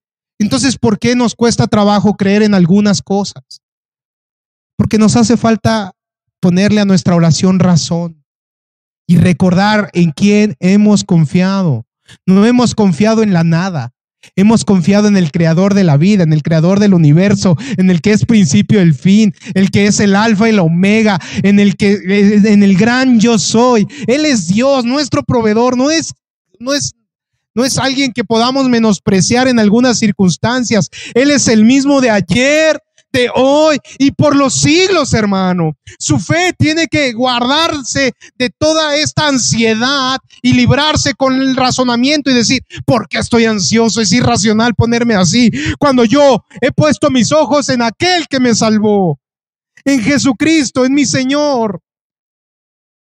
Entonces, 0.41 0.77
¿por 0.77 0.99
qué 0.99 1.14
nos 1.14 1.35
cuesta 1.35 1.67
trabajo 1.67 2.17
creer 2.17 2.43
en 2.43 2.55
algunas 2.55 3.01
cosas? 3.01 3.43
Porque 4.79 4.97
nos 4.97 5.17
hace 5.17 5.37
falta 5.37 5.93
ponerle 6.41 6.81
a 6.81 6.87
nuestra 6.87 7.17
oración 7.17 7.59
razón 7.59 8.25
y 9.07 9.17
recordar 9.17 9.91
en 9.93 10.12
quién 10.12 10.55
hemos 10.61 11.05
confiado. 11.05 11.85
No 12.25 12.47
hemos 12.47 12.75
confiado 12.75 13.23
en 13.23 13.33
la 13.35 13.45
nada. 13.45 13.93
Hemos 14.37 14.64
confiado 14.64 15.09
en 15.09 15.17
el 15.17 15.31
creador 15.31 15.75
de 15.75 15.85
la 15.85 15.97
vida, 15.97 16.23
en 16.23 16.33
el 16.33 16.43
creador 16.43 16.81
del 16.81 16.95
universo, 16.95 17.57
en 17.77 17.91
el 17.91 18.01
que 18.01 18.12
es 18.12 18.25
principio 18.25 18.81
el 18.81 18.95
fin, 18.95 19.35
el 19.55 19.71
que 19.71 19.87
es 19.87 20.01
el 20.01 20.14
alfa 20.14 20.49
y 20.49 20.53
la 20.53 20.62
omega, 20.62 21.21
en 21.43 21.59
el 21.59 21.77
que 21.77 21.99
en 22.45 22.62
el 22.62 22.77
gran 22.77 23.21
yo 23.21 23.38
soy. 23.38 23.87
Él 24.07 24.25
es 24.25 24.49
Dios, 24.49 24.85
nuestro 24.85 25.23
proveedor, 25.23 25.77
no 25.77 25.91
es 25.91 26.14
no 26.59 26.73
es 26.73 26.95
no 27.55 27.64
es 27.64 27.79
alguien 27.79 28.12
que 28.12 28.23
podamos 28.23 28.69
menospreciar 28.69 29.49
en 29.49 29.59
algunas 29.59 29.99
circunstancias. 29.99 30.91
Él 31.14 31.31
es 31.31 31.49
el 31.49 31.64
mismo 31.64 32.01
de 32.01 32.11
ayer, 32.11 32.79
de 33.12 33.31
hoy 33.35 33.79
y 33.99 34.11
por 34.11 34.37
los 34.37 34.55
siglos, 34.55 35.14
hermano. 35.14 35.77
Su 35.99 36.18
fe 36.18 36.53
tiene 36.57 36.87
que 36.88 37.12
guardarse 37.12 38.12
de 38.37 38.51
toda 38.51 38.97
esta 38.97 39.29
ansiedad 39.29 40.18
y 40.42 40.53
librarse 40.53 41.14
con 41.14 41.35
el 41.35 41.57
razonamiento 41.57 42.31
y 42.31 42.35
decir, 42.35 42.62
¿por 42.85 43.09
qué 43.09 43.18
estoy 43.18 43.47
ansioso? 43.47 44.01
Es 44.01 44.12
irracional 44.12 44.75
ponerme 44.75 45.14
así 45.14 45.51
cuando 45.79 46.05
yo 46.05 46.44
he 46.61 46.73
puesto 46.73 47.11
mis 47.11 47.33
ojos 47.33 47.68
en 47.68 47.83
aquel 47.83 48.27
que 48.29 48.40
me 48.40 48.55
salvó, 48.55 49.18
en 49.85 50.01
Jesucristo, 50.03 50.85
en 50.85 50.95
mi 50.95 51.07
Señor. 51.07 51.80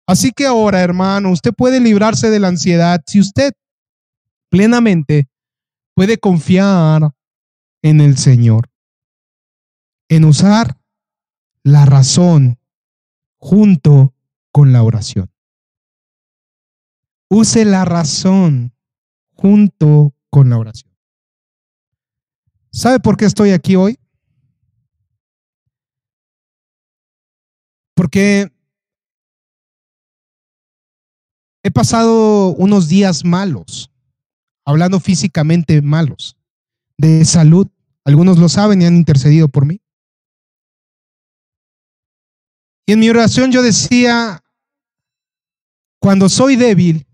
Así 0.06 0.32
que 0.32 0.46
ahora, 0.46 0.80
hermano, 0.80 1.30
usted 1.30 1.52
puede 1.52 1.78
librarse 1.78 2.30
de 2.30 2.40
la 2.40 2.48
ansiedad 2.48 3.00
si 3.06 3.20
usted 3.20 3.52
plenamente 4.48 5.28
puede 5.94 6.18
confiar 6.18 7.12
en 7.82 8.00
el 8.00 8.18
Señor 8.18 8.70
en 10.10 10.24
usar 10.24 10.76
la 11.62 11.86
razón 11.86 12.58
junto 13.38 14.12
con 14.50 14.72
la 14.72 14.82
oración. 14.82 15.30
Use 17.30 17.64
la 17.64 17.84
razón 17.84 18.74
junto 19.34 20.12
con 20.28 20.50
la 20.50 20.58
oración. 20.58 20.92
¿Sabe 22.72 22.98
por 22.98 23.16
qué 23.16 23.24
estoy 23.24 23.50
aquí 23.52 23.76
hoy? 23.76 24.00
Porque 27.94 28.52
he 31.62 31.70
pasado 31.70 32.48
unos 32.56 32.88
días 32.88 33.24
malos, 33.24 33.92
hablando 34.64 34.98
físicamente 34.98 35.82
malos, 35.82 36.36
de 36.98 37.24
salud. 37.24 37.68
Algunos 38.04 38.38
lo 38.38 38.48
saben 38.48 38.82
y 38.82 38.86
han 38.86 38.96
intercedido 38.96 39.48
por 39.48 39.66
mí. 39.66 39.80
Y 42.90 42.92
en 42.92 42.98
mi 42.98 43.08
oración 43.08 43.52
yo 43.52 43.62
decía, 43.62 44.42
cuando 46.00 46.28
soy 46.28 46.56
débil, 46.56 47.06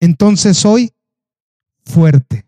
entonces 0.00 0.58
soy 0.58 0.92
fuerte. 1.86 2.44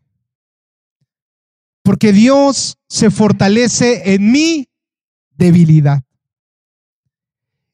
porque 1.83 2.13
Dios 2.13 2.77
se 2.87 3.11
fortalece 3.11 4.13
en 4.13 4.31
mi 4.31 4.69
debilidad. 5.39 6.03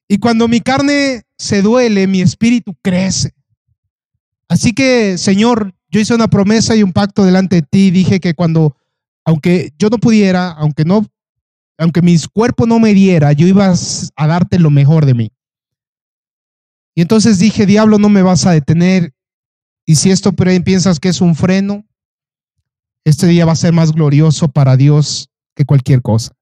Y 0.07 0.19
cuando 0.19 0.47
mi 0.47 0.61
carne 0.61 1.25
se 1.37 1.61
duele, 1.61 2.07
mi 2.07 2.21
espíritu 2.21 2.77
crece. 2.81 3.35
Así 4.47 4.73
que, 4.73 5.19
Señor, 5.19 5.75
yo 5.91 5.99
hice 5.99 6.15
una 6.15 6.29
promesa 6.29 6.77
y 6.77 6.85
un 6.85 6.93
pacto 6.93 7.25
delante 7.25 7.57
de 7.57 7.63
ti. 7.63 7.91
Dije 7.91 8.21
que 8.21 8.35
cuando, 8.35 8.77
aunque 9.25 9.73
yo 9.81 9.89
no 9.89 9.99
pudiera, 9.99 10.49
aunque 10.53 10.85
no, 10.85 11.05
aunque 11.79 12.03
mi 12.03 12.17
cuerpo 12.33 12.67
no 12.67 12.79
me 12.79 12.95
diera, 12.95 13.33
yo 13.33 13.47
iba 13.47 13.73
a 14.17 14.27
darte 14.27 14.59
lo 14.59 14.71
mejor 14.71 15.07
de 15.07 15.15
mí. 15.15 15.33
Y 16.95 17.03
entonces 17.03 17.39
dije, 17.39 17.67
diablo, 17.67 17.99
no 17.99 18.09
me 18.09 18.23
vas 18.23 18.47
a 18.47 18.53
detener. 18.53 19.13
Y 19.85 19.97
si 19.97 20.11
esto 20.11 20.33
piensas 20.33 21.01
que 21.01 21.09
es 21.09 21.21
un 21.21 21.35
freno, 21.35 21.85
este 23.05 23.27
día 23.27 23.45
va 23.45 23.53
a 23.53 23.57
ser 23.57 23.73
más 23.73 23.93
glorioso 23.93 24.49
para 24.49 24.77
Dios 24.77 25.29
que 25.55 25.65
cualquier 25.65 26.03
cosa. 26.03 26.33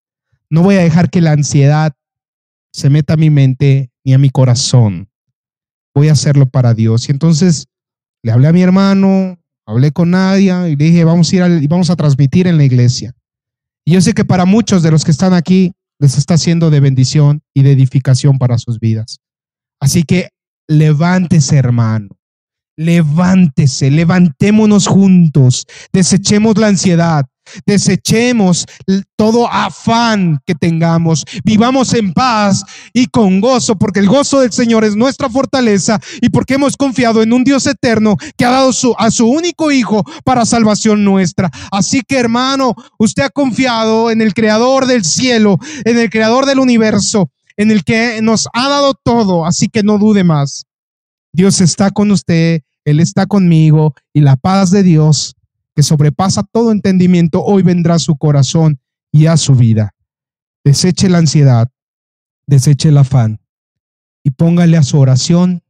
No 0.51 0.63
voy 0.63 0.77
a 0.77 0.83
dejar 0.83 1.11
que 1.11 1.21
la 1.21 1.33
ansiedad 1.33 1.95
se 2.73 2.91
meta 2.91 3.15
a 3.15 3.17
mi 3.17 3.31
mente 3.31 3.91
ni 4.05 4.13
a 4.13 4.19
mi 4.19 4.31
corazón. 4.31 5.09
Voy 5.95 6.09
a 6.09 6.13
hacerlo 6.13 6.47
para 6.47 6.75
Dios. 6.75 7.09
Y 7.09 7.13
entonces 7.13 7.67
le 8.23 8.33
hablé 8.33 8.49
a 8.49 8.53
mi 8.53 8.63
hermano, 8.63 9.39
hablé 9.67 9.93
con 9.93 10.11
Nadia 10.11 10.69
y 10.69 10.77
le 10.77 10.85
dije, 10.85 11.05
vamos 11.05 11.33
a 11.33 11.37
ir 11.37 11.63
y 11.63 11.67
vamos 11.67 11.91
a 11.91 11.97
transmitir 11.97 12.47
en 12.47 12.59
la 12.59 12.65
iglesia. 12.65 13.15
Y 13.85 13.93
yo 13.93 14.01
sé 14.01 14.15
que 14.15 14.25
para 14.25 14.45
muchos 14.45 14.83
de 14.83 14.91
los 14.91 15.05
que 15.05 15.11
están 15.11 15.35
aquí 15.35 15.73
les 15.99 16.19
está 16.19 16.37
siendo 16.39 16.71
de 16.71 16.81
bendición 16.81 17.43
y 17.55 17.63
de 17.63 17.73
edificación 17.73 18.39
para 18.39 18.59
sus 18.59 18.81
vidas. 18.81 19.19
Así 19.81 20.03
que 20.03 20.31
levántese, 20.69 21.57
hermano. 21.57 22.09
Levántese, 22.77 23.91
levantémonos 23.91 24.87
juntos, 24.87 25.67
desechemos 25.93 26.57
la 26.57 26.69
ansiedad, 26.69 27.27
Desechemos 27.67 28.67
todo 29.17 29.49
afán 29.49 30.41
que 30.47 30.55
tengamos. 30.55 31.25
Vivamos 31.45 31.95
en 31.95 32.13
paz 32.13 32.65
y 32.93 33.07
con 33.07 33.41
gozo, 33.41 33.77
porque 33.77 34.01
el 34.01 34.09
gozo 34.09 34.41
del 34.41 34.53
Señor 34.53 34.85
es 34.85 34.97
nuestra 34.97 35.29
fortaleza 35.29 36.01
y 36.21 36.31
porque 36.31 36.55
hemos 36.55 36.77
confiado 36.77 37.23
en 37.23 37.33
un 37.33 37.45
Dios 37.45 37.67
eterno 37.67 38.17
que 38.37 38.45
ha 38.45 38.51
dado 38.51 38.73
su, 38.73 38.95
a 38.99 39.11
su 39.11 39.27
único 39.27 39.71
Hijo 39.71 40.05
para 40.25 40.45
salvación 40.45 41.05
nuestra. 41.05 41.51
Así 41.71 42.03
que 42.07 42.19
hermano, 42.19 42.75
usted 42.99 43.25
ha 43.25 43.31
confiado 43.31 44.11
en 44.11 44.21
el 44.21 44.35
Creador 44.35 44.87
del 44.87 45.05
cielo, 45.05 45.59
en 45.85 45.99
el 45.99 46.11
Creador 46.11 46.47
del 46.47 46.59
universo, 46.59 47.31
en 47.57 47.71
el 47.71 47.85
que 47.85 48.21
nos 48.23 48.49
ha 48.53 48.69
dado 48.69 48.95
todo. 48.95 49.47
Así 49.47 49.69
que 49.69 49.83
no 49.83 49.99
dude 49.99 50.25
más. 50.25 50.65
Dios 51.33 51.61
está 51.61 51.91
con 51.91 52.11
usted, 52.11 52.63
Él 52.85 53.01
está 53.01 53.27
conmigo 53.27 53.95
y 54.13 54.21
la 54.21 54.37
paz 54.37 54.71
de 54.71 54.83
Dios 54.83 55.35
que 55.75 55.83
sobrepasa 55.83 56.43
todo 56.43 56.73
entendimiento, 56.73 57.43
hoy 57.43 57.63
vendrá 57.63 57.95
a 57.95 57.99
su 57.99 58.17
corazón 58.17 58.81
y 59.11 59.27
a 59.27 59.37
su 59.37 59.55
vida. 59.55 59.95
Deseche 60.65 61.09
la 61.09 61.19
ansiedad, 61.19 61.71
deseche 62.47 62.91
el 62.91 62.99
afán 62.99 63.41
y 64.23 64.31
póngale 64.31 64.77
a 64.77 64.83
su 64.83 64.99
oración 64.99 65.63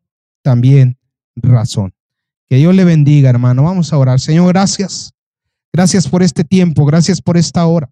también 0.42 0.98
razón. 1.36 1.94
Que 2.48 2.56
Dios 2.56 2.74
le 2.74 2.84
bendiga, 2.84 3.30
hermano. 3.30 3.62
Vamos 3.62 3.92
a 3.92 3.98
orar. 3.98 4.20
Señor, 4.20 4.48
gracias. 4.48 5.14
Gracias 5.72 6.06
por 6.06 6.22
este 6.22 6.44
tiempo, 6.44 6.84
gracias 6.84 7.22
por 7.22 7.38
esta 7.38 7.64
hora. 7.64 7.90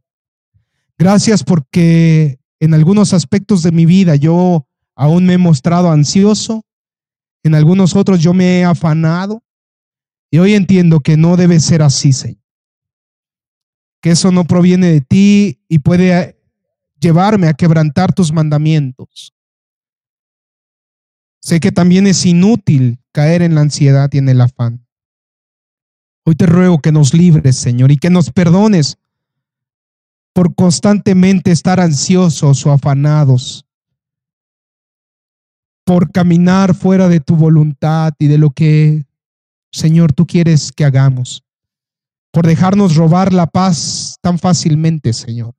Gracias 0.99 1.43
porque 1.43 2.39
en 2.61 2.75
algunos 2.75 3.15
aspectos 3.15 3.63
de 3.63 3.73
mi 3.73 3.87
vida 3.87 4.17
yo 4.17 4.67
aún 4.95 5.25
me 5.25 5.35
he 5.35 5.39
mostrado 5.39 5.91
ansioso, 5.91 6.67
en 7.43 7.55
algunos 7.55 7.97
otros 7.97 8.21
yo 8.21 8.35
me 8.35 8.59
he 8.59 8.65
afanado, 8.65 9.43
y 10.31 10.39
hoy 10.39 10.55
entiendo 10.55 11.01
que 11.01 11.17
no 11.17 11.37
debe 11.37 11.59
ser 11.61 11.83
así, 11.83 12.13
Señor. 12.13 12.39
Que 14.01 14.13
eso 14.13 14.31
no 14.31 14.45
proviene 14.45 14.87
de 14.89 15.01
ti 15.01 15.61
y 15.69 15.81
puede 15.81 16.41
llevarme 17.01 17.49
a 17.49 17.55
quebrantar 17.55 18.13
tus 18.13 18.33
mandamientos. 18.33 19.35
Sé 21.41 21.59
que 21.59 21.73
también 21.73 22.07
es 22.07 22.25
inútil 22.27 22.99
caer 23.13 23.43
en 23.43 23.55
la 23.55 23.63
ansiedad 23.63 24.09
y 24.13 24.19
en 24.19 24.29
el 24.29 24.41
afán. 24.41 24.87
Hoy 26.25 26.35
te 26.35 26.47
ruego 26.47 26.79
que 26.79 26.93
nos 26.93 27.13
libres, 27.13 27.57
Señor, 27.57 27.91
y 27.91 27.97
que 27.97 28.11
nos 28.11 28.31
perdones 28.31 28.99
por 30.33 30.55
constantemente 30.55 31.51
estar 31.51 31.81
ansiosos 31.81 32.65
o 32.65 32.71
afanados, 32.71 33.67
por 35.85 36.13
caminar 36.13 36.75
fuera 36.75 37.09
de 37.09 37.21
tu 37.21 37.35
voluntad 37.35 38.13
y 38.19 38.29
de 38.29 38.39
lo 38.39 38.51
que 38.51 39.07
Señor, 39.73 40.13
tú 40.13 40.27
quieres 40.27 40.73
que 40.73 40.85
hagamos, 40.85 41.45
por 42.33 42.47
dejarnos 42.47 42.97
robar 42.97 43.33
la 43.33 43.47
paz 43.47 44.17
tan 44.21 44.39
fácilmente, 44.39 45.13
Señor. 45.13 45.55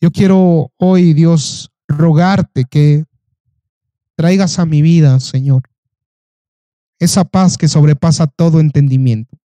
Yo 0.00 0.10
quiero 0.10 0.72
hoy, 0.78 1.14
Dios, 1.14 1.70
rogarte 1.88 2.64
que 2.64 3.04
traigas 4.16 4.58
a 4.58 4.66
mi 4.66 4.82
vida, 4.82 5.20
Señor, 5.20 5.62
esa 6.98 7.24
paz 7.24 7.56
que 7.56 7.68
sobrepasa 7.68 8.26
todo 8.26 8.60
entendimiento. 8.60 9.38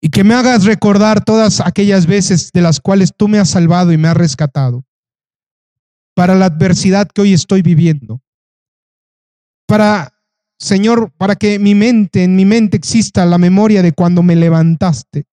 Y 0.00 0.10
que 0.10 0.24
me 0.24 0.34
hagas 0.34 0.64
recordar 0.64 1.24
todas 1.24 1.60
aquellas 1.60 2.06
veces 2.06 2.52
de 2.52 2.60
las 2.60 2.80
cuales 2.80 3.12
tú 3.16 3.28
me 3.28 3.38
has 3.38 3.50
salvado 3.50 3.92
y 3.92 3.98
me 3.98 4.08
has 4.08 4.16
rescatado 4.16 4.84
para 6.14 6.34
la 6.34 6.46
adversidad 6.46 7.08
que 7.08 7.22
hoy 7.22 7.32
estoy 7.32 7.62
viviendo, 7.62 8.20
para 9.66 10.15
Señor, 10.58 11.12
para 11.18 11.36
que 11.36 11.58
mi 11.58 11.74
mente, 11.74 12.24
en 12.24 12.34
mi 12.34 12.44
mente 12.44 12.76
exista 12.76 13.26
la 13.26 13.38
memoria 13.38 13.82
de 13.82 13.92
cuando 13.92 14.22
me 14.22 14.36
levantaste 14.36 15.24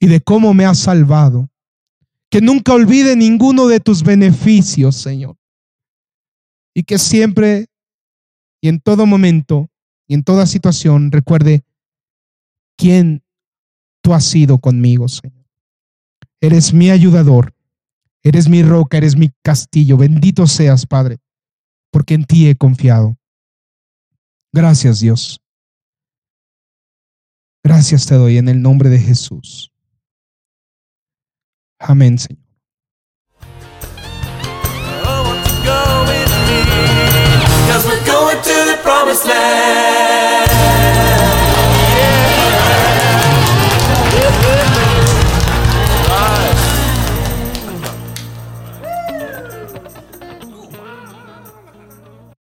y 0.00 0.06
de 0.06 0.20
cómo 0.20 0.54
me 0.54 0.64
has 0.64 0.78
salvado. 0.78 1.50
Que 2.30 2.40
nunca 2.40 2.72
olvide 2.72 3.16
ninguno 3.16 3.66
de 3.68 3.80
tus 3.80 4.02
beneficios, 4.02 4.96
Señor. 4.96 5.36
Y 6.74 6.82
que 6.82 6.98
siempre 6.98 7.66
y 8.60 8.68
en 8.68 8.80
todo 8.80 9.04
momento 9.04 9.68
y 10.08 10.14
en 10.14 10.24
toda 10.24 10.46
situación 10.46 11.12
recuerde 11.12 11.62
quién 12.76 13.22
tú 14.02 14.14
has 14.14 14.24
sido 14.24 14.58
conmigo, 14.58 15.06
Señor. 15.06 15.44
Eres 16.40 16.72
mi 16.72 16.90
ayudador, 16.90 17.54
eres 18.22 18.48
mi 18.48 18.62
roca, 18.62 18.96
eres 18.96 19.16
mi 19.16 19.30
castillo. 19.42 19.96
Bendito 19.96 20.46
seas, 20.46 20.86
Padre, 20.86 21.18
porque 21.90 22.14
en 22.14 22.24
ti 22.24 22.48
he 22.48 22.56
confiado. 22.56 23.18
Gracias 24.54 25.00
Dios. 25.00 25.40
Gracias 27.64 28.06
te 28.06 28.14
doy 28.14 28.38
en 28.38 28.48
el 28.48 28.62
nombre 28.62 28.88
de 28.88 29.00
Jesús. 29.00 29.72
Amén, 31.80 32.16
Señor. 32.20 32.44